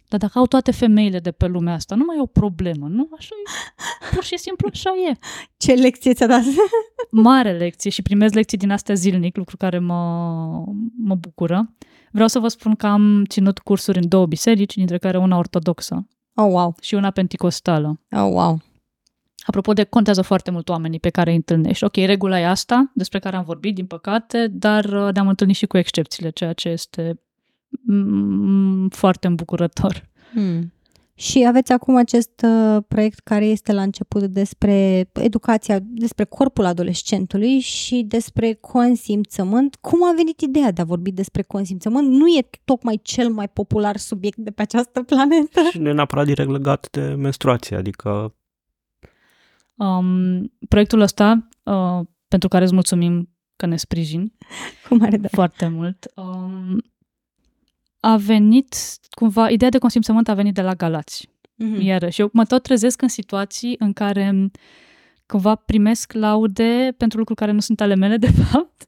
Dar 0.07 0.19
dacă 0.19 0.39
au 0.39 0.45
toate 0.45 0.71
femeile 0.71 1.19
de 1.19 1.31
pe 1.31 1.45
lumea 1.45 1.73
asta, 1.73 1.95
nu 1.95 2.03
mai 2.05 2.17
e 2.17 2.21
o 2.21 2.25
problemă, 2.25 2.87
nu? 2.87 3.09
Așa 3.17 3.35
e, 3.35 3.49
pur 4.13 4.23
și 4.23 4.37
simplu 4.37 4.67
așa 4.71 4.89
e. 4.89 5.17
Ce 5.57 5.73
lecție 5.73 6.13
ți-a 6.13 6.27
dat? 6.27 6.41
Mare 7.11 7.51
lecție 7.57 7.89
și 7.89 8.01
primez 8.01 8.33
lecții 8.33 8.57
din 8.57 8.71
astea 8.71 8.95
zilnic, 8.95 9.37
lucru 9.37 9.57
care 9.57 9.79
mă, 9.79 9.95
mă 10.97 11.15
bucură. 11.15 11.73
Vreau 12.13 12.27
să 12.27 12.39
vă 12.39 12.47
spun 12.47 12.75
că 12.75 12.87
am 12.87 13.23
ținut 13.25 13.59
cursuri 13.59 13.97
în 13.97 14.07
două 14.07 14.25
biserici, 14.25 14.75
dintre 14.75 14.97
care 14.97 15.17
una 15.17 15.37
ortodoxă 15.37 16.07
Oh, 16.35 16.51
wow, 16.51 16.75
și 16.81 16.95
una 16.95 17.11
penticostală. 17.11 17.99
oh, 18.11 18.29
wow. 18.31 18.61
Apropo 19.45 19.73
de, 19.73 19.83
contează 19.83 20.21
foarte 20.21 20.51
mult 20.51 20.69
oamenii 20.69 20.99
pe 20.99 21.09
care 21.09 21.29
îi 21.29 21.35
întâlnești. 21.35 21.83
Ok, 21.83 21.95
regula 21.95 22.39
e 22.39 22.45
asta, 22.47 22.91
despre 22.93 23.19
care 23.19 23.35
am 23.35 23.43
vorbit, 23.43 23.75
din 23.75 23.85
păcate, 23.85 24.47
dar 24.47 24.85
uh, 24.85 25.13
ne-am 25.13 25.27
întâlnit 25.27 25.55
și 25.55 25.65
cu 25.65 25.77
excepțiile, 25.77 26.29
ceea 26.29 26.53
ce 26.53 26.69
este 26.69 27.19
mm, 27.85 28.89
foarte 28.89 29.27
îmbucurător. 29.27 30.09
Hmm. 30.33 30.73
Și 31.15 31.45
aveți 31.47 31.71
acum 31.71 31.95
acest 31.95 32.45
uh, 32.45 32.83
proiect 32.87 33.19
care 33.19 33.45
este 33.45 33.73
la 33.73 33.81
început 33.81 34.23
despre 34.23 35.09
educația, 35.13 35.79
despre 35.81 36.23
corpul 36.23 36.65
adolescentului 36.65 37.59
și 37.59 38.03
despre 38.07 38.53
consimțământ. 38.53 39.75
Cum 39.75 40.03
a 40.03 40.13
venit 40.15 40.41
ideea 40.41 40.71
de 40.71 40.81
a 40.81 40.85
vorbi 40.85 41.11
despre 41.11 41.41
consimțământ? 41.41 42.07
Nu 42.07 42.27
e 42.27 42.49
tocmai 42.65 42.99
cel 43.03 43.29
mai 43.29 43.47
popular 43.49 43.97
subiect 43.97 44.37
de 44.37 44.51
pe 44.51 44.61
această 44.61 45.03
planetă. 45.03 45.61
Și 45.71 45.79
nu 45.79 45.89
e 45.89 45.93
neapărat 45.93 46.25
direct 46.25 46.49
legat 46.49 46.87
de 46.91 47.01
menstruație, 47.01 47.75
adică 47.75 48.35
Um, 49.75 50.51
proiectul 50.69 50.99
ăsta, 51.01 51.47
uh, 51.63 51.99
pentru 52.27 52.47
care 52.47 52.63
îți 52.63 52.73
mulțumim 52.73 53.29
că 53.55 53.65
ne 53.65 53.75
sprijin, 53.75 54.33
Cu 54.89 54.95
mare 54.95 55.17
drag. 55.17 55.31
foarte 55.31 55.67
mult. 55.67 56.05
Um, 56.15 56.83
a 58.05 58.17
venit, 58.17 58.75
cumva, 59.09 59.49
ideea 59.49 59.69
de 59.69 59.77
consimțământ 59.77 60.27
a 60.27 60.33
venit 60.33 60.53
de 60.53 60.61
la 60.61 60.73
Galați. 60.73 61.29
Mhm. 61.55 61.81
Iarăși, 61.81 62.21
eu 62.21 62.29
mă 62.33 62.45
tot 62.45 62.63
trezesc 62.63 63.01
în 63.01 63.07
situații 63.07 63.75
în 63.79 63.93
care 63.93 64.51
cumva 65.25 65.55
primesc 65.55 66.13
laude 66.13 66.93
pentru 66.97 67.17
lucruri 67.17 67.39
care 67.39 67.51
nu 67.51 67.59
sunt 67.59 67.81
ale 67.81 67.95
mele, 67.95 68.17
de 68.27 68.31
fapt. 68.31 68.87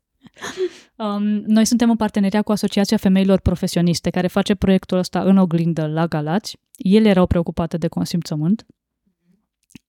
Um, 0.96 1.24
noi 1.28 1.66
suntem 1.66 1.90
în 1.90 1.96
parteneria 1.96 2.42
cu 2.42 2.52
Asociația 2.52 2.98
Femeilor 2.98 3.40
Profesioniste, 3.40 4.10
care 4.10 4.28
face 4.28 4.56
proiectul 4.56 4.98
ăsta 4.98 5.22
în 5.22 5.38
oglindă 5.38 5.88
la 5.88 6.08
Galați. 6.08 6.58
Ele 6.78 7.10
erau 7.10 7.26
preocupate 7.26 7.78
de 7.78 7.88
consimțământ 7.88 8.66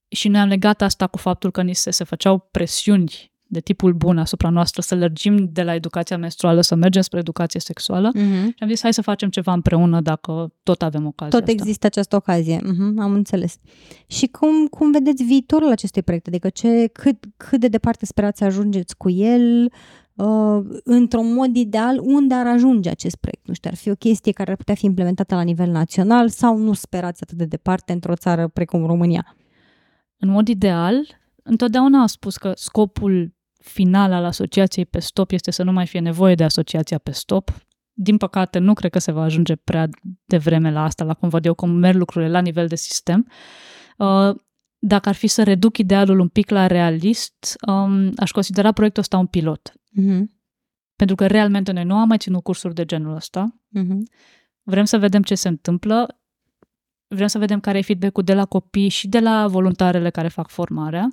și 0.09 0.29
noi 0.29 0.41
am 0.41 0.49
legat 0.49 0.83
asta 0.83 1.07
cu 1.07 1.19
faptul 1.19 1.51
că 1.51 1.63
ni 1.63 1.75
se, 1.75 1.91
se 1.91 2.05
făceau 2.05 2.49
presiuni 2.51 3.33
de 3.49 3.61
tipul 3.61 3.93
bun 3.93 4.19
asupra 4.19 4.49
noastră 4.49 4.83
să 4.83 4.95
lărgim 4.95 5.49
de 5.53 5.63
la 5.63 5.75
educația 5.75 6.19
menstruală, 6.19 6.61
să 6.61 6.75
mergem 6.75 7.03
spre 7.03 7.19
educație 7.19 7.61
sexuală. 7.61 8.11
Mhm. 8.15 8.47
Și 8.47 8.55
am 8.59 8.69
zis, 8.69 8.81
hai 8.83 8.93
să 8.93 9.03
facem 9.03 9.29
ceva 9.29 9.53
împreună 9.53 10.01
dacă 10.01 10.53
tot 10.63 10.83
avem 10.83 11.07
ocazia 11.07 11.39
Tot 11.39 11.49
asta. 11.49 11.61
există 11.61 11.87
această 11.87 12.17
ocazie, 12.17 12.61
mhm, 12.65 12.99
am 13.01 13.13
înțeles. 13.13 13.59
Și 14.07 14.27
cum, 14.27 14.67
cum 14.67 14.91
vedeți 14.91 15.23
viitorul 15.23 15.71
acestui 15.71 16.03
proiect? 16.03 16.27
Adică 16.27 16.49
ce, 16.49 16.87
cât, 16.93 17.25
cât 17.37 17.61
de 17.61 17.69
departe 17.69 18.07
sperați 18.07 18.39
să 18.39 18.45
ajungeți 18.45 18.97
cu 18.97 19.11
el? 19.11 19.73
Uh, 20.15 20.59
într-un 20.85 21.35
mod 21.35 21.57
ideal, 21.57 21.99
unde 22.03 22.35
ar 22.35 22.47
ajunge 22.47 22.89
acest 22.89 23.17
proiect? 23.17 23.47
Nu 23.47 23.55
știu, 23.55 23.71
ar 23.71 23.77
fi 23.77 23.91
o 23.91 23.95
chestie 23.95 24.33
care 24.33 24.51
ar 24.51 24.57
putea 24.57 24.75
fi 24.75 24.85
implementată 24.85 25.35
la 25.35 25.43
nivel 25.43 25.71
național 25.71 26.29
sau 26.29 26.57
nu 26.57 26.73
sperați 26.73 27.23
atât 27.23 27.37
de 27.37 27.45
departe 27.45 27.93
într-o 27.93 28.15
țară 28.15 28.49
precum 28.49 28.87
România? 28.87 29.37
În 30.19 30.29
mod 30.29 30.49
ideal, 30.49 31.07
întotdeauna 31.43 32.01
am 32.01 32.07
spus 32.07 32.37
că 32.37 32.53
scopul 32.55 33.36
final 33.69 34.13
al 34.13 34.25
asociației 34.25 34.87
pe 34.87 34.99
stop 34.99 35.31
este 35.31 35.51
să 35.51 35.63
nu 35.63 35.73
mai 35.73 35.87
fie 35.87 36.01
nevoie 36.01 36.35
de 36.35 36.45
asociația 36.45 36.99
pe 36.99 37.11
stop. 37.11 37.51
Din 37.93 38.17
păcate, 38.17 38.59
nu 38.59 38.75
cred 38.75 38.91
că 38.91 38.99
se 38.99 39.13
va 39.13 39.23
ajunge 39.23 39.57
prea 39.57 39.89
devreme 40.25 40.71
la 40.71 40.83
asta, 40.83 41.05
la 41.05 41.15
cum 41.15 41.29
văd 41.29 41.45
eu 41.45 41.55
cum 41.55 41.71
merg 41.71 41.99
lucrurile 41.99 42.31
la 42.31 42.41
nivel 42.41 42.67
de 42.67 42.77
sistem. 42.77 43.27
Uh, 43.99 44.35
dacă 44.79 45.09
ar 45.09 45.15
fi 45.15 45.27
să 45.27 45.43
reduc 45.43 45.79
idealul 45.79 46.19
un 46.19 46.29
pic 46.29 46.51
la 46.51 46.67
realist, 46.67 47.57
um, 47.67 48.13
aș 48.17 48.31
considera 48.31 48.73
proiectul 48.73 49.03
ăsta 49.03 49.19
un 49.19 49.27
pilot. 49.27 49.73
Mm-hmm. 49.73 50.23
Pentru 50.97 51.17
că 51.17 51.27
realmente 51.27 51.73
noi 51.73 51.85
nu 51.85 51.95
am 51.95 52.09
mai 52.09 52.19
ținut 52.19 52.43
cursuri 52.43 52.75
de 52.75 52.85
genul 52.85 53.15
ăsta. 53.15 53.61
Mm-hmm. 53.79 53.99
Vrem 54.63 54.85
să 54.85 54.99
vedem 54.99 55.23
ce 55.23 55.35
se 55.35 55.49
întâmplă. 55.49 56.21
Vrem 57.07 57.27
să 57.27 57.39
vedem 57.39 57.61
care 57.61 57.79
e 57.79 57.83
feedback-ul 57.83 58.23
de 58.23 58.35
la 58.35 58.45
copii 58.45 58.89
și 58.89 59.09
de 59.09 59.21
la 59.21 59.49
voluntarele 59.49 60.11
care 60.11 60.29
fac 60.29 60.49
formarea. 60.49 61.09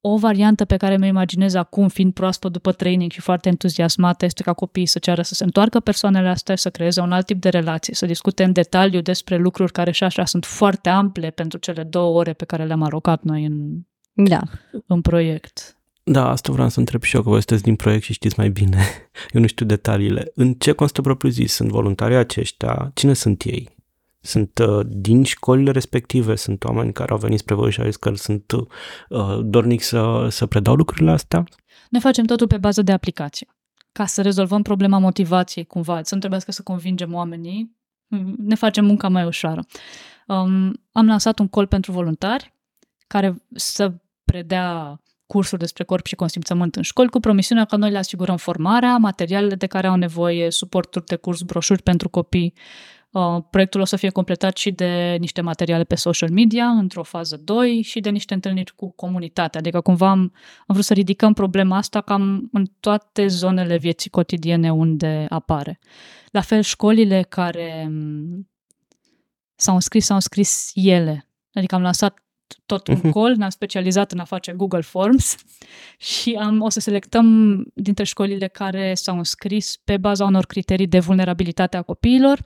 O 0.00 0.16
variantă 0.16 0.64
pe 0.64 0.76
care 0.76 0.96
mi 0.96 1.06
imaginez 1.06 1.54
acum, 1.54 1.88
fiind 1.88 2.12
proaspăt 2.12 2.52
după 2.52 2.72
training 2.72 3.10
și 3.10 3.20
foarte 3.20 3.48
entuziasmată, 3.48 4.24
este 4.24 4.42
ca 4.42 4.52
copiii 4.52 4.86
să 4.86 4.98
ceară 4.98 5.22
să 5.22 5.34
se 5.34 5.44
întoarcă 5.44 5.80
persoanele 5.80 6.28
astea, 6.28 6.56
să 6.56 6.70
creeze 6.70 7.00
un 7.00 7.12
alt 7.12 7.26
tip 7.26 7.40
de 7.40 7.48
relație, 7.48 7.94
să 7.94 8.06
discute 8.06 8.44
în 8.44 8.52
detaliu 8.52 9.00
despre 9.00 9.36
lucruri 9.36 9.72
care 9.72 9.90
și 9.90 10.04
așa 10.04 10.24
sunt 10.24 10.44
foarte 10.44 10.88
ample 10.88 11.30
pentru 11.30 11.58
cele 11.58 11.82
două 11.82 12.18
ore 12.18 12.32
pe 12.32 12.44
care 12.44 12.64
le-am 12.64 12.82
arocat 12.82 13.22
noi 13.22 13.44
în, 13.44 13.80
Da. 14.12 14.40
în 14.86 15.00
proiect. 15.00 15.74
Da, 16.02 16.28
asta 16.28 16.52
vreau 16.52 16.68
să 16.68 16.78
întreb 16.78 17.02
și 17.02 17.16
eu, 17.16 17.22
că 17.22 17.28
voi 17.28 17.38
sunteți 17.38 17.62
din 17.62 17.76
proiect 17.76 18.02
și 18.04 18.12
știți 18.12 18.34
mai 18.38 18.48
bine. 18.50 18.78
Eu 19.32 19.40
nu 19.40 19.46
știu 19.46 19.66
detaliile. 19.66 20.32
În 20.34 20.52
ce 20.52 20.72
constă 20.72 21.00
propriu 21.00 21.30
zis? 21.30 21.52
Sunt 21.52 21.70
voluntarii 21.70 22.16
aceștia? 22.16 22.90
Cine 22.94 23.12
sunt 23.12 23.42
ei? 23.42 23.78
Sunt 24.20 24.58
uh, 24.58 24.86
din 24.86 25.24
școlile 25.24 25.70
respective? 25.70 26.34
Sunt 26.34 26.64
oameni 26.64 26.92
care 26.92 27.12
au 27.12 27.18
venit 27.18 27.38
spre 27.38 27.54
voi 27.54 27.70
și 27.70 27.80
au 27.80 27.86
zis 27.86 27.96
că 27.96 28.14
sunt 28.14 28.52
uh, 28.52 29.38
dornic 29.42 29.82
să, 29.82 30.26
să 30.30 30.46
predau 30.46 30.74
lucrurile 30.74 31.10
astea? 31.10 31.44
Noi 31.90 32.00
facem 32.00 32.24
totul 32.24 32.46
pe 32.46 32.58
bază 32.58 32.82
de 32.82 32.92
aplicație. 32.92 33.46
Ca 33.92 34.06
să 34.06 34.22
rezolvăm 34.22 34.62
problema 34.62 34.98
motivației 34.98 35.64
cumva, 35.64 36.02
să 36.02 36.14
nu 36.14 36.18
trebuiască 36.18 36.52
să 36.52 36.62
convingem 36.62 37.14
oamenii, 37.14 37.76
ne 38.36 38.54
facem 38.54 38.84
munca 38.84 39.08
mai 39.08 39.24
ușoară. 39.24 39.64
Um, 40.26 40.72
am 40.92 41.06
lansat 41.06 41.38
un 41.38 41.48
call 41.48 41.66
pentru 41.66 41.92
voluntari 41.92 42.54
care 43.06 43.42
să 43.54 43.92
predea 44.24 45.00
cursuri 45.26 45.60
despre 45.60 45.84
corp 45.84 46.06
și 46.06 46.14
consimțământ 46.14 46.76
în 46.76 46.82
școli, 46.82 47.08
cu 47.08 47.20
promisiunea 47.20 47.64
că 47.64 47.76
noi 47.76 47.90
le 47.90 47.98
asigurăm 47.98 48.36
formarea, 48.36 48.96
materialele 48.96 49.54
de 49.54 49.66
care 49.66 49.86
au 49.86 49.96
nevoie, 49.96 50.50
suporturi 50.50 51.04
de 51.04 51.16
curs, 51.16 51.42
broșuri 51.42 51.82
pentru 51.82 52.08
copii. 52.08 52.54
Uh, 53.12 53.38
proiectul 53.50 53.80
o 53.80 53.84
să 53.84 53.96
fie 53.96 54.10
completat 54.10 54.56
și 54.56 54.70
de 54.70 55.16
niște 55.20 55.40
materiale 55.40 55.84
pe 55.84 55.94
social 55.94 56.30
media, 56.30 56.66
într-o 56.68 57.02
fază 57.02 57.36
2, 57.36 57.82
și 57.82 58.00
de 58.00 58.10
niște 58.10 58.34
întâlniri 58.34 58.74
cu 58.74 58.92
comunitatea. 58.92 59.60
Adică 59.60 59.80
cumva 59.80 60.08
am, 60.10 60.18
am 60.18 60.32
vrut 60.66 60.84
să 60.84 60.92
ridicăm 60.92 61.32
problema 61.32 61.76
asta 61.76 62.00
cam 62.00 62.48
în 62.52 62.66
toate 62.80 63.26
zonele 63.26 63.76
vieții 63.78 64.10
cotidiene 64.10 64.72
unde 64.72 65.26
apare. 65.28 65.78
La 66.30 66.40
fel, 66.40 66.62
școlile 66.62 67.22
care 67.22 67.86
m, 67.90 68.48
s-au 69.54 69.74
înscris, 69.74 70.04
s-au 70.04 70.16
înscris 70.16 70.70
ele. 70.74 71.28
Adică 71.52 71.74
am 71.74 71.82
lansat 71.82 72.24
tot 72.66 72.86
un 72.86 72.94
Mhm. 73.02 73.10
call, 73.10 73.34
ne-am 73.36 73.50
specializat 73.50 74.12
în 74.12 74.18
a 74.18 74.24
face 74.24 74.52
Google 74.52 74.80
Forms 74.80 75.36
și 75.98 76.38
am, 76.40 76.60
o 76.60 76.68
să 76.68 76.80
selectăm 76.80 77.26
dintre 77.74 78.04
școlile 78.04 78.48
care 78.48 78.94
s-au 78.94 79.16
înscris 79.16 79.76
pe 79.84 79.96
baza 79.96 80.24
unor 80.24 80.46
criterii 80.46 80.86
de 80.86 80.98
vulnerabilitate 80.98 81.76
a 81.76 81.82
copiilor. 81.82 82.44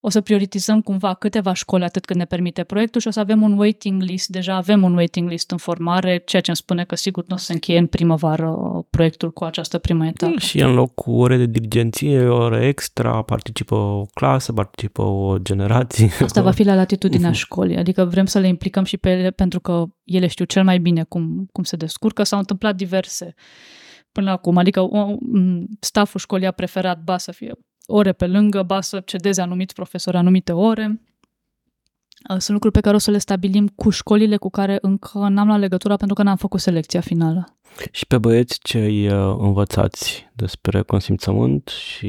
O 0.00 0.08
să 0.08 0.20
prioritizăm 0.20 0.80
cumva 0.80 1.14
câteva 1.14 1.52
școli 1.52 1.84
atât 1.84 2.04
cât 2.04 2.16
ne 2.16 2.24
permite 2.24 2.64
proiectul 2.64 3.00
și 3.00 3.06
o 3.06 3.10
să 3.10 3.20
avem 3.20 3.42
un 3.42 3.58
waiting 3.58 4.02
list. 4.02 4.28
Deja 4.28 4.54
avem 4.54 4.82
un 4.82 4.94
waiting 4.94 5.28
list 5.28 5.50
în 5.50 5.56
formare, 5.56 6.22
ceea 6.26 6.42
ce 6.42 6.50
îmi 6.50 6.56
spune 6.56 6.84
că 6.84 6.94
sigur 6.94 7.24
nu 7.26 7.34
o 7.34 7.38
să 7.38 7.44
se 7.44 7.52
încheie 7.52 7.78
în 7.78 7.86
primăvară 7.86 8.56
proiectul 8.90 9.32
cu 9.32 9.44
această 9.44 9.78
primă 9.78 10.06
etapă. 10.06 10.38
Și 10.38 10.60
în 10.60 10.74
loc 10.74 10.94
cu 10.94 11.10
ore 11.10 11.36
de 11.36 11.46
dirigenție, 11.46 12.26
ore 12.28 12.66
extra, 12.66 13.22
participă 13.22 13.74
o 13.74 14.04
clasă, 14.14 14.52
participă 14.52 15.02
o 15.02 15.38
generație. 15.38 16.10
Asta 16.22 16.42
va 16.42 16.50
fi 16.50 16.62
la 16.62 16.74
latitudinea 16.74 17.28
Mhm. 17.28 17.38
școlii, 17.38 17.76
adică 17.76 18.04
vrem 18.04 18.26
să 18.26 18.38
le 18.38 18.46
implicăm 18.46 18.84
și 18.84 18.96
pe 18.96 19.10
ele 19.10 19.30
pentru 19.30 19.60
că 19.60 19.84
ele 20.04 20.26
știu 20.26 20.44
cel 20.44 20.64
mai 20.64 20.78
bine 20.78 21.02
cum, 21.04 21.48
cum 21.52 21.64
se 21.64 21.76
descurcă. 21.76 22.22
S-au 22.22 22.38
întâmplat 22.38 22.76
diverse 22.76 23.34
până 24.12 24.30
acum, 24.30 24.56
adică 24.56 24.80
o, 24.80 25.06
m, 25.20 25.66
staful 25.80 26.20
școlii 26.20 26.46
a 26.46 26.50
preferat 26.52 27.02
ba 27.02 27.18
să 27.18 27.32
fie 27.32 27.52
ore 27.90 28.12
pe 28.12 28.26
lângă, 28.26 28.62
ba 28.62 28.80
să 28.80 29.00
cedeze 29.04 29.40
anumiți 29.40 29.74
profesori 29.74 30.16
anumite 30.16 30.52
ore. 30.52 31.00
Uh, 32.30 32.36
Sunt 32.38 32.48
lucruri 32.48 32.74
pe 32.74 32.80
care 32.80 32.94
o 32.96 32.98
să 32.98 33.10
le 33.10 33.18
stabilim 33.18 33.66
cu 33.68 33.90
școlile 33.90 34.36
cu 34.36 34.50
care 34.50 34.78
încă 34.80 35.18
n-am 35.28 35.46
luat 35.46 35.58
legătura 35.58 35.96
pentru 35.96 36.16
că 36.16 36.22
n-am 36.22 36.36
făcut 36.36 36.60
selecția 36.60 37.00
finală. 37.00 37.58
Și 37.90 38.06
pe 38.06 38.18
băieți 38.18 38.58
ce 38.62 38.78
îi 38.78 39.06
uh, 39.08 39.36
învățați 39.38 40.30
despre 40.32 40.82
consimțământ 40.82 41.68
și 41.68 42.08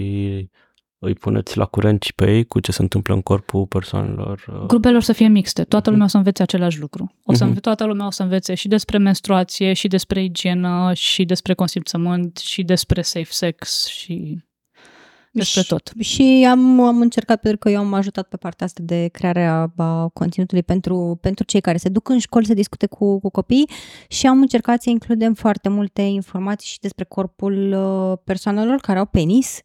îi 1.01 1.13
puneți 1.13 1.57
la 1.57 1.65
curent 1.65 2.03
și 2.03 2.13
pe 2.15 2.33
ei 2.35 2.45
cu 2.45 2.59
ce 2.59 2.71
se 2.71 2.81
întâmplă 2.81 3.13
în 3.13 3.21
corpul 3.21 3.65
persoanelor. 3.65 4.45
uh, 4.53 4.65
Grupelor 4.67 5.01
să 5.01 5.13
fie 5.13 5.27
mixte, 5.27 5.63
toată 5.63 5.83
Mhm. 5.83 5.89
lumea 5.91 6.05
o 6.05 6.09
să 6.09 6.17
învețe 6.17 6.41
același 6.43 6.79
lucru. 6.79 7.13
O 7.23 7.31
să 7.33 7.37
Mhm. 7.37 7.47
înve- 7.47 7.59
toată 7.59 7.85
lumea 7.85 8.05
o 8.05 8.11
să 8.11 8.23
învețe 8.23 8.53
și 8.53 8.67
despre 8.67 8.97
menstruație, 8.97 9.73
și 9.73 9.87
despre 9.87 10.23
igienă, 10.23 10.93
și 10.93 11.25
despre 11.25 11.53
consimțământ, 11.53 12.37
și 12.37 12.63
despre 12.63 13.01
safe 13.01 13.27
sex, 13.31 13.85
și 13.87 14.37
despre 15.31 15.61
Și- 15.61 15.67
tot. 15.67 15.91
Și 15.99 16.47
am, 16.49 16.79
am 16.79 17.01
încercat, 17.01 17.39
pentru 17.41 17.59
că 17.59 17.69
eu 17.69 17.79
am 17.79 17.93
ajutat 17.93 18.27
pe 18.27 18.37
partea 18.37 18.65
asta 18.65 18.81
de 18.83 19.07
crearea 19.11 19.71
a 19.77 20.07
conținutului 20.07 20.63
pentru, 20.63 21.17
pentru 21.21 21.43
cei 21.43 21.61
care 21.61 21.77
se 21.77 21.89
duc 21.89 22.09
în 22.09 22.19
școli 22.19 22.45
să 22.45 22.53
discute 22.53 22.85
cu, 22.85 23.19
cu 23.19 23.29
copii 23.29 23.69
și 24.07 24.27
am 24.27 24.41
încercat 24.41 24.81
să 24.81 24.89
includem 24.89 25.33
foarte 25.33 25.69
multe 25.69 26.01
informații 26.01 26.69
și 26.69 26.79
despre 26.79 27.03
corpul 27.03 27.71
uh, 27.71 28.17
persoanelor 28.23 28.79
care 28.79 28.99
au 28.99 29.05
penis, 29.05 29.59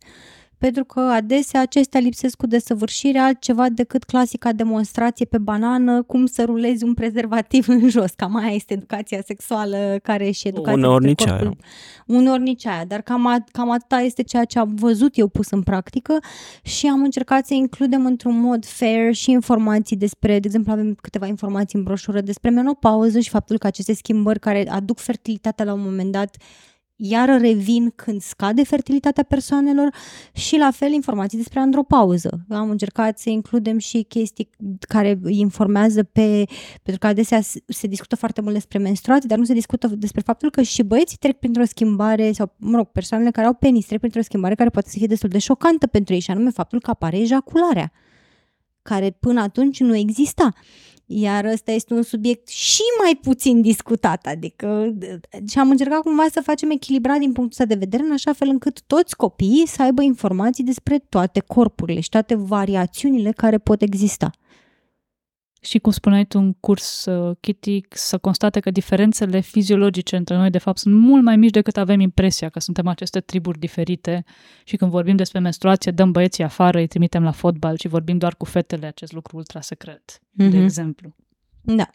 pentru 0.65 0.85
că 0.85 1.01
adesea 1.01 1.61
acestea 1.61 2.01
lipsesc 2.01 2.37
cu 2.37 2.47
desăvârșire 2.47 3.19
altceva 3.19 3.69
decât 3.69 4.05
clasica 4.05 4.53
demonstrație 4.53 5.25
pe 5.25 5.39
banană, 5.39 6.03
cum 6.03 6.27
să 6.27 6.45
rulezi 6.45 6.85
un 6.85 6.95
prezervativ 6.95 7.69
în 7.69 7.89
jos. 7.89 8.11
Cam 8.11 8.37
aia 8.37 8.55
este 8.55 8.73
educația 8.73 9.21
sexuală 9.25 9.99
care 10.03 10.27
e 10.27 10.31
și 10.31 10.49
educația 10.49 10.73
Uneori 10.73 11.05
despre 11.05 11.31
nici 11.31 11.39
corpul 11.39 11.57
aia. 12.07 12.19
uneori 12.19 12.43
nici 12.43 12.67
aia, 12.67 12.85
dar 12.85 13.01
cam, 13.01 13.27
a, 13.27 13.45
cam 13.53 13.71
atâta 13.71 14.01
este 14.01 14.23
ceea 14.23 14.45
ce 14.45 14.59
am 14.59 14.75
văzut 14.75 15.19
eu 15.19 15.29
pus 15.29 15.51
în 15.51 15.63
practică 15.63 16.19
și 16.63 16.87
am 16.87 17.03
încercat 17.03 17.47
să 17.47 17.55
includem 17.55 18.07
într-un 18.07 18.41
mod 18.41 18.65
fair 18.65 19.15
și 19.15 19.31
informații 19.31 19.97
despre, 19.97 20.39
de 20.39 20.47
exemplu 20.47 20.73
avem 20.73 20.95
câteva 21.01 21.27
informații 21.27 21.79
în 21.79 21.85
broșură 21.85 22.21
despre 22.21 22.51
menopauză 22.51 23.21
și 23.21 23.31
faptul 23.31 23.59
că 23.59 23.67
aceste 23.67 23.95
schimbări 23.95 24.39
care 24.39 24.69
aduc 24.71 24.99
fertilitatea 24.99 25.65
la 25.65 25.73
un 25.73 25.81
moment 25.83 26.13
dat 26.13 26.37
iar 26.97 27.41
revin 27.41 27.91
când 27.91 28.21
scade 28.21 28.65
fertilitatea 28.65 29.23
persoanelor 29.23 29.95
și 30.33 30.57
la 30.57 30.71
fel 30.71 30.93
informații 30.93 31.39
despre 31.39 31.59
andropauză. 31.59 32.45
Am 32.49 32.71
încercat 32.71 33.19
să 33.19 33.31
includem 33.31 33.79
și 33.79 34.03
chestii 34.03 34.51
care 34.89 35.19
îi 35.23 35.39
informează 35.39 36.03
pe, 36.03 36.45
pentru 36.83 36.99
că 36.99 37.07
adesea 37.07 37.41
se- 37.41 37.63
se 37.67 37.87
discută 37.87 38.17
foarte 38.17 38.41
mult 38.41 38.55
despre 38.55 38.79
menstruații, 38.79 39.29
dar 39.29 39.39
nu 39.39 39.45
se 39.45 39.53
discută 39.53 39.87
despre 39.87 40.21
faptul 40.21 40.51
că 40.51 40.63
și 40.63 40.83
băieții 40.83 41.17
trec 41.17 41.39
printr-o 41.39 41.65
schimbare 41.65 42.33
sau, 42.33 42.55
mă 42.57 42.77
rog, 42.77 42.87
persoanele 42.87 43.31
care 43.31 43.47
au 43.47 43.55
penis 43.55 43.87
trec 43.87 43.99
printr-o 43.99 44.23
schimbare 44.23 44.55
care 44.55 44.71
poate 44.71 44.89
să 44.89 44.99
fie 44.99 45.07
destul 45.07 45.29
de 45.29 45.39
șocantă 45.39 45.87
pentru 45.87 46.15
ei 46.15 46.21
și 46.21 46.31
anume 46.31 46.51
faptul 46.51 46.81
că 46.81 46.91
apare 46.91 47.19
ejacularea 47.19 47.93
care 48.83 49.11
până 49.11 49.41
atunci 49.41 49.81
nu 49.81 49.97
exista. 49.97 50.49
Iar 51.07 51.45
ăsta 51.45 51.71
este 51.71 51.95
un 51.95 52.03
subiect 52.03 52.49
și 52.49 52.83
mai 53.03 53.19
puțin 53.23 53.61
discutat, 53.61 54.27
adică 54.27 54.95
și 55.49 55.59
am 55.59 55.71
încercat 55.71 56.01
cumva 56.01 56.25
să 56.33 56.41
facem 56.41 56.71
echilibrat 56.71 57.19
din 57.19 57.33
punctul 57.33 57.63
ăsta 57.63 57.65
de 57.65 57.75
vedere, 57.75 58.03
în 58.03 58.13
așa 58.13 58.33
fel 58.33 58.49
încât 58.49 58.83
toți 58.83 59.17
copiii 59.17 59.67
să 59.67 59.83
aibă 59.83 60.03
informații 60.03 60.65
despre 60.65 60.99
toate 61.09 61.41
corpurile 61.41 62.01
și 62.01 62.09
toate 62.09 62.35
variațiunile 62.35 63.33
care 63.33 63.59
pot 63.59 63.83
exista. 63.83 64.31
Și 65.65 65.79
cum 65.79 65.93
spuneai 65.93 66.25
tu 66.25 66.39
în 66.39 66.53
curs, 66.53 67.05
uh, 67.05 67.37
Kitty, 67.41 67.81
să 67.91 68.19
constate 68.19 68.61
că 68.61 68.71
diferențele 68.71 69.41
fiziologice 69.41 70.17
între 70.17 70.37
noi, 70.37 70.51
de 70.51 70.59
fapt, 70.59 70.79
sunt 70.79 70.95
mult 70.95 71.23
mai 71.23 71.37
mici 71.37 71.51
decât 71.51 71.77
avem 71.77 72.01
impresia 72.01 72.49
că 72.49 72.61
suntem 72.61 72.87
aceste 72.87 73.21
triburi 73.21 73.59
diferite 73.59 74.25
și 74.65 74.77
când 74.77 74.91
vorbim 74.91 75.17
despre 75.17 75.39
menstruație, 75.39 75.93
dăm 75.93 76.11
băieții 76.11 76.45
afară, 76.45 76.79
îi 76.79 76.87
trimitem 76.87 77.23
la 77.23 77.31
fotbal 77.31 77.77
și 77.77 77.89
vorbim 77.89 78.19
doar 78.19 78.35
cu 78.37 78.45
fetele, 78.45 78.87
acest 78.87 79.13
lucru 79.13 79.37
ultra 79.37 79.61
secret, 79.61 80.21
de 80.31 80.45
Mhm. 80.45 80.63
exemplu. 80.63 81.15
Da. 81.61 81.91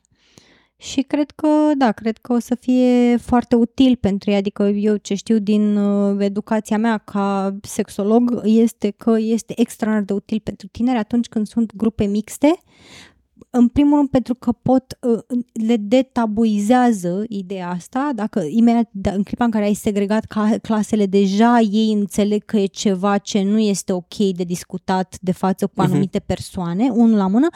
Și 0.81 1.01
cred 1.01 1.31
că, 1.31 1.47
da, 1.77 1.91
cred 1.91 2.17
că 2.17 2.33
o 2.33 2.39
să 2.39 2.55
fie 2.55 3.17
foarte 3.17 3.55
util 3.55 3.95
pentru 3.95 4.29
ei. 4.29 4.35
Adică 4.35 4.63
eu 4.63 4.95
ce 4.95 5.13
știu 5.13 5.37
din 5.39 5.75
uh, 5.77 6.15
educația 6.19 6.77
mea 6.77 6.97
ca 6.97 7.55
sexolog 7.61 8.41
este 8.43 8.89
că 8.89 9.15
este 9.19 9.53
extraordinar 9.61 10.05
de 10.07 10.13
util 10.13 10.39
pentru 10.43 10.67
tineri 10.67 10.97
atunci 10.97 11.27
când 11.27 11.47
sunt 11.47 11.75
grupe 11.75 12.05
mixte. 12.05 12.59
În 13.51 13.67
primul 13.67 13.95
rând 13.97 14.09
pentru 14.09 14.35
că 14.35 14.51
pot, 14.51 14.97
uh, 15.01 15.19
le 15.67 15.75
detabuizează 15.77 17.23
ideea 17.27 17.69
asta, 17.69 18.11
dacă 18.15 18.41
imediat 18.49 18.89
da, 18.91 19.11
în 19.11 19.23
clipa 19.23 19.43
în 19.45 19.51
care 19.51 19.63
ai 19.65 19.73
segregat 19.73 20.25
ca, 20.25 20.49
clasele, 20.61 21.05
deja 21.05 21.59
ei 21.59 21.91
înțeleg 21.91 22.45
că 22.45 22.57
e 22.57 22.65
ceva 22.65 23.17
ce 23.17 23.41
nu 23.41 23.59
este 23.59 23.93
ok 23.93 24.15
de 24.15 24.43
discutat 24.43 25.17
de 25.21 25.31
față 25.31 25.65
cu 25.65 25.73
Mhm. 25.75 25.89
anumite 25.89 26.19
persoane, 26.19 26.89
unul 26.89 27.17
la 27.17 27.27
mână, 27.27 27.47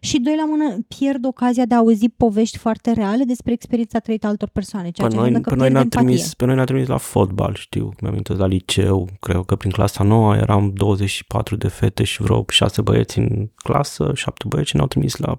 și 0.00 0.18
doi 0.20 0.36
la 0.36 0.44
mână 0.46 0.78
pierd 0.98 1.24
ocazia 1.26 1.64
de 1.64 1.74
a 1.74 1.78
auzi 1.78 2.08
povești 2.08 2.58
foarte 2.58 2.92
reale 2.92 3.24
despre 3.24 3.52
experiența 3.52 3.98
trăită 3.98 4.26
a 4.26 4.28
altor 4.28 4.48
persoane, 4.48 4.90
ceea 4.90 5.06
Pe 5.08 5.12
ce 5.14 5.18
noi, 5.20 5.28
înseamnă 5.28 5.48
că 5.48 5.54
pe, 5.54 5.60
noi 5.60 5.70
pierd 5.70 5.72
ne-a 5.72 5.82
empatie. 5.82 6.06
trimis, 6.16 6.34
pe 6.34 6.44
noi 6.44 6.54
ne-a 6.54 6.64
trimis 6.64 6.86
la 6.86 6.96
fotbal, 6.96 7.54
știu. 7.54 7.82
Mi-am 8.00 8.12
amintesc 8.12 8.38
la 8.38 8.46
liceu, 8.46 9.08
cred 9.20 9.42
că 9.46 9.56
prin 9.56 9.70
clasa 9.70 10.04
nouă 10.04 10.34
eram 10.36 10.72
24 10.74 11.56
de 11.56 11.68
fete 11.68 12.04
și 12.04 12.22
vreo 12.22 12.44
6 12.48 12.82
băieți 12.82 13.18
în 13.18 13.48
clasă, 13.54 14.10
7 14.14 14.44
băieți 14.48 14.68
și 14.70 14.76
ne-au 14.76 14.88
trimis 14.88 15.16
la 15.16 15.37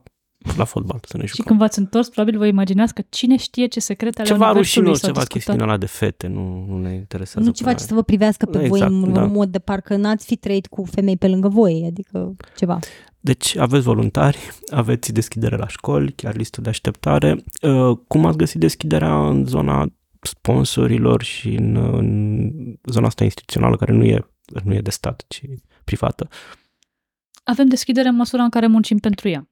la 0.58 0.64
fotbal 0.64 1.00
să 1.08 1.18
ne 1.18 1.26
Și 1.26 1.30
jucăm. 1.30 1.46
când 1.46 1.60
v-ați 1.60 1.80
întors, 1.80 2.10
probabil 2.10 2.38
vă 2.40 2.46
imaginați 2.46 2.94
că 2.94 3.02
cine 3.10 3.38
știe 3.38 3.66
ce 3.68 3.80
secrete 3.80 4.20
ale 4.22 4.30
Ceva 4.30 4.46
universului 4.46 4.88
rușinos, 4.88 5.00
s-au 5.00 5.10
ceva 5.10 5.20
discutat. 5.26 5.44
chestiune 5.46 5.64
ăla 5.72 5.78
de 5.78 5.86
fete, 5.86 6.28
nu, 6.28 6.66
nu 6.68 6.78
ne 6.82 6.94
interesează. 6.94 7.48
Nu 7.48 7.54
ceva 7.54 7.70
până 7.70 7.82
ce 7.82 7.88
să 7.88 7.94
vă 7.94 8.04
privească 8.04 8.46
pe 8.46 8.58
voi 8.58 8.66
Exact, 8.80 8.92
în 8.92 9.14
da. 9.14 9.26
mod 9.26 9.50
de 9.52 9.60
parcă 9.60 9.96
n-ați 9.96 10.26
fi 10.26 10.36
trăit 10.36 10.68
cu 10.68 10.84
femei 10.84 11.18
pe 11.18 11.28
lângă 11.28 11.48
voi, 11.48 11.84
adică 11.88 12.36
ceva. 12.58 12.80
Deci 13.20 13.56
aveți 13.58 13.84
voluntari, 13.84 14.38
aveți 14.70 15.14
deschidere 15.14 15.56
la 15.56 15.68
școli, 15.68 16.12
chiar 16.12 16.36
listă 16.36 16.62
de 16.62 16.70
așteptare. 16.70 17.44
Uh, 17.62 17.98
Cum 18.08 18.26
ați 18.26 18.38
găsit 18.38 18.60
deschiderea 18.60 19.28
în 19.28 19.46
zona 19.46 19.86
sponsorilor 20.22 21.24
și 21.24 21.48
în, 21.56 21.76
în 21.76 22.52
zona 22.86 23.08
asta 23.08 23.24
instituțională 23.24 23.76
care 23.76 23.92
nu 23.92 24.04
e, 24.04 24.28
nu 24.64 24.74
e 24.74 24.82
de 24.82 24.90
stat, 24.90 25.26
ci 25.28 25.42
privată? 25.84 26.28
Avem 27.44 27.68
deschidere 27.68 28.08
în 28.08 28.16
măsura 28.16 28.44
în 28.44 28.50
care 28.50 28.68
muncim 28.68 28.98
pentru 28.98 29.30
ea. 29.30 29.48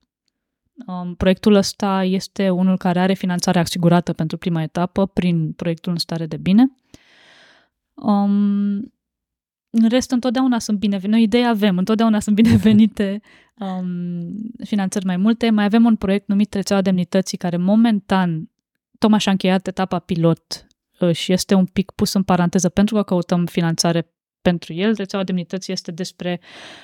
Um, 0.85 1.15
proiectul 1.15 1.55
ăsta 1.55 2.03
este 2.03 2.49
unul 2.49 2.77
care 2.77 2.99
are 2.99 3.13
finanțare 3.13 3.59
asigurată 3.59 4.13
pentru 4.13 4.37
prima 4.37 4.61
etapă 4.61 5.05
prin 5.05 5.51
proiectul 5.51 5.91
în 5.91 5.97
stare 5.97 6.25
de 6.25 6.37
bine. 6.37 6.71
Um, 7.93 8.95
în 9.69 9.89
rest, 9.89 10.11
întotdeauna 10.11 10.59
sunt 10.59 10.79
binevenite. 10.79 11.15
Noi 11.15 11.23
idei 11.23 11.47
avem, 11.47 11.77
întotdeauna 11.77 12.19
sunt 12.19 12.35
binevenite 12.35 13.21
um, 13.79 14.35
finanțări 14.63 15.05
mai 15.05 15.17
multe. 15.17 15.49
Mai 15.49 15.63
avem 15.63 15.85
un 15.85 15.95
proiect 15.95 16.27
numit 16.27 16.53
Rețeaua 16.53 16.81
Demnității, 16.81 17.37
care 17.37 17.57
momentan 17.57 18.49
tocmai 18.99 19.19
și-a 19.19 19.31
încheiat 19.31 19.67
etapa 19.67 19.99
pilot 19.99 20.67
uh, 20.99 21.11
și 21.11 21.31
este 21.31 21.53
un 21.53 21.65
pic 21.65 21.91
pus 21.91 22.13
în 22.13 22.23
paranteză 22.23 22.69
pentru 22.69 22.95
că 22.95 23.03
căutăm 23.03 23.45
finanțare 23.45 24.11
pentru 24.49 24.73
el. 24.73 24.93
Rețeaua 24.95 25.25
Demnității 25.25 25.73
este 25.73 25.91
despre 25.91 26.39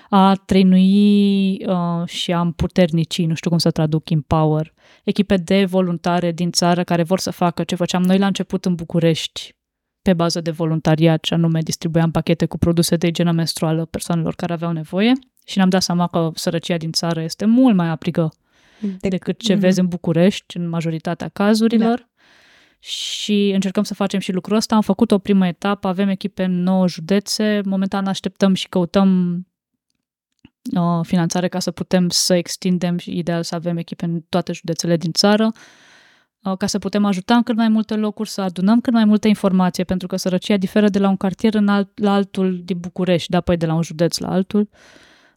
a 0.10 0.34
trăinui 0.45 1.65
uh, 1.65 2.08
și 2.08 2.32
a 2.34 2.39
împuternici, 2.41 3.21
nu 3.26 3.34
știu 3.36 3.49
cum 3.49 3.60
să 3.60 3.71
traduc, 3.71 4.10
empower, 4.10 4.73
echipe 5.04 5.38
de 5.38 5.65
voluntare 5.65 6.32
din 6.32 6.52
țară 6.52 6.84
care 6.84 7.04
vor 7.04 7.19
să 7.19 7.32
facă 7.32 7.63
ce 7.63 7.76
făceam 7.76 8.04
noi 8.04 8.17
la 8.17 8.26
început 8.26 8.65
în 8.65 8.76
București, 8.76 9.56
pe 10.02 10.13
bază 10.13 10.41
de 10.41 10.52
voluntariat, 10.52 11.23
și 11.26 11.34
anume 11.34 11.60
distribuiam 11.62 12.12
pachete 12.12 12.45
cu 12.45 12.58
produse 12.58 12.95
de 12.95 13.08
igienă 13.08 13.32
menstruală 13.32 13.86
persoanelor 13.86 14.36
care 14.36 14.54
aveau 14.54 14.71
nevoie 14.71 15.12
și 15.45 15.58
ne-am 15.58 15.69
dat 15.69 15.82
seama 15.82 16.08
că 16.08 16.30
sărăcia 16.34 16.78
din 16.78 16.91
țară 16.91 17.21
este 17.21 17.45
mult 17.45 17.76
mai 17.76 17.88
aprigă 17.89 18.34
De- 18.99 19.08
decât 19.08 19.39
ce 19.39 19.52
Mhm. 19.54 19.62
vezi 19.62 19.80
în 19.80 19.88
București, 19.88 20.58
în 20.58 20.69
majoritatea 20.69 21.28
cazurilor. 21.34 21.97
Da. 21.99 22.06
Și 22.86 23.52
încercăm 23.54 23.84
să 23.84 23.93
facem 23.93 24.19
și 24.19 24.32
lucrul 24.32 24.56
ăsta. 24.56 24.76
Am 24.76 24.82
făcut 24.82 25.12
o 25.12 25.17
primă 25.17 25.48
etapă, 25.48 25.88
avem 25.88 26.10
echipe 26.10 26.43
în 26.43 26.63
9 26.63 26.88
județe. 26.88 27.62
Momentan 27.65 28.08
așteptăm 28.08 28.54
și 28.54 28.69
căutăm 28.69 29.36
uh, 30.76 31.00
finanțare 31.02 31.48
ca 31.48 31.60
să 31.60 31.72
putem 31.72 32.10
să 32.10 32.34
extindem 32.34 32.98
și 32.98 33.17
ideal 33.17 33.43
să 33.43 33.56
avem 33.56 33.78
echipe 33.78 34.06
în 34.06 34.22
toate 34.30 34.54
județele 34.54 34.98
din 34.98 35.12
țară 35.12 35.52
uh, 36.43 36.58
ca 36.58 36.65
să 36.65 36.80
putem 36.80 37.06
ajuta 37.06 37.36
în 37.36 37.43
cât 37.43 37.56
mai 37.56 37.67
multe 37.67 37.96
locuri, 37.96 38.30
să 38.30 38.41
adunăm 38.41 38.82
cât 38.82 38.93
mai 38.93 39.06
multă 39.06 39.28
informație, 39.28 39.84
pentru 39.84 40.08
că 40.08 40.15
sărăcia 40.15 40.58
diferă 40.58 40.89
de 40.89 41.00
la 41.00 41.10
un 41.10 41.17
cartier 41.17 41.54
în 41.54 41.67
alt, 41.67 42.00
la 42.00 42.13
altul 42.13 42.62
din 42.63 42.78
București, 42.80 43.30
da, 43.30 43.38
apoi 43.38 43.58
de 43.58 43.65
la 43.65 43.74
un 43.74 43.82
județ 43.82 44.17
la 44.17 44.32
altul. 44.32 44.69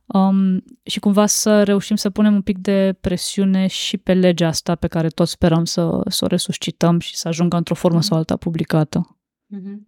Um, 0.06 0.64
și 0.82 0.98
cumva 0.98 1.26
să 1.26 1.62
reușim 1.62 1.96
să 1.96 2.10
punem 2.10 2.34
un 2.34 2.42
pic 2.42 2.58
de 2.58 2.96
presiune 3.00 3.66
și 3.66 3.98
pe 3.98 4.14
legea 4.14 4.46
asta 4.46 4.74
pe 4.74 4.86
care 4.86 5.08
toți 5.08 5.30
sperăm 5.30 5.64
să, 5.64 6.00
să 6.08 6.24
o 6.24 6.26
resuscităm 6.28 6.98
și 6.98 7.16
să 7.16 7.28
ajungă 7.28 7.56
într-o 7.56 7.74
formă 7.74 8.02
sau 8.02 8.16
alta 8.16 8.36
publicată. 8.36 9.18
Mhm. 9.46 9.84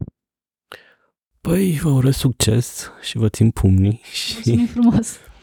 Păi, 1.41 1.79
vă 1.83 1.89
urez 1.89 2.17
succes 2.17 2.91
și 3.03 3.19
vă 3.19 3.29
țin 3.29 3.51
pumnii 3.51 4.01
și 4.13 4.33
Mulțumim 4.35 4.67
frumos! 4.67 5.17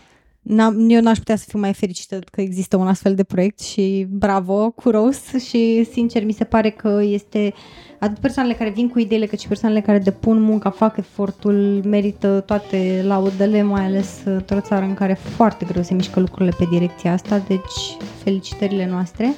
N-am, 0.47 0.89
eu 0.89 1.01
n-aș 1.01 1.17
putea 1.17 1.36
să 1.36 1.45
fiu 1.47 1.60
mai 1.60 1.73
fericită 1.73 2.19
că 2.31 2.41
există 2.41 2.77
un 2.77 2.88
astfel 2.88 3.15
de 3.15 3.23
proiect 3.23 3.60
și 3.60 4.05
bravo, 4.10 4.71
curos 4.71 5.34
și 5.47 5.88
sincer 5.91 6.25
mi 6.25 6.31
se 6.31 6.43
pare 6.43 6.69
că 6.69 7.01
este 7.03 7.53
atât 7.99 8.17
persoanele 8.17 8.55
care 8.55 8.69
vin 8.69 8.89
cu 8.89 8.99
ideile 8.99 9.25
cât 9.25 9.39
și 9.39 9.47
persoanele 9.47 9.81
care 9.81 9.97
depun 9.97 10.41
munca, 10.41 10.69
fac 10.69 10.97
efortul, 10.97 11.81
merită 11.86 12.43
toate 12.45 13.03
laudele, 13.05 13.62
mai 13.62 13.86
ales 13.86 14.21
într-o 14.25 14.60
țară 14.60 14.86
în 14.86 14.93
care 14.93 15.13
foarte 15.13 15.65
greu 15.65 15.84
se 15.84 15.93
mișcă 15.93 16.19
lucrurile 16.19 16.55
pe 16.58 16.65
direcția 16.71 17.12
asta, 17.12 17.43
deci 17.47 17.97
felicitările 18.23 18.88
noastre 18.89 19.34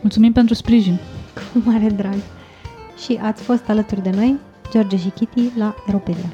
Mulțumim 0.00 0.32
pentru 0.32 0.54
sprijin! 0.54 0.98
cu 1.52 1.70
mare 1.70 1.88
drag. 1.88 2.16
Și 3.04 3.18
ați 3.22 3.42
fost 3.42 3.68
alături 3.68 4.02
de 4.02 4.10
noi, 4.10 4.36
George 4.70 4.96
și 4.96 5.08
Kitty, 5.08 5.58
la 5.58 5.74
Europedia. 5.86 6.32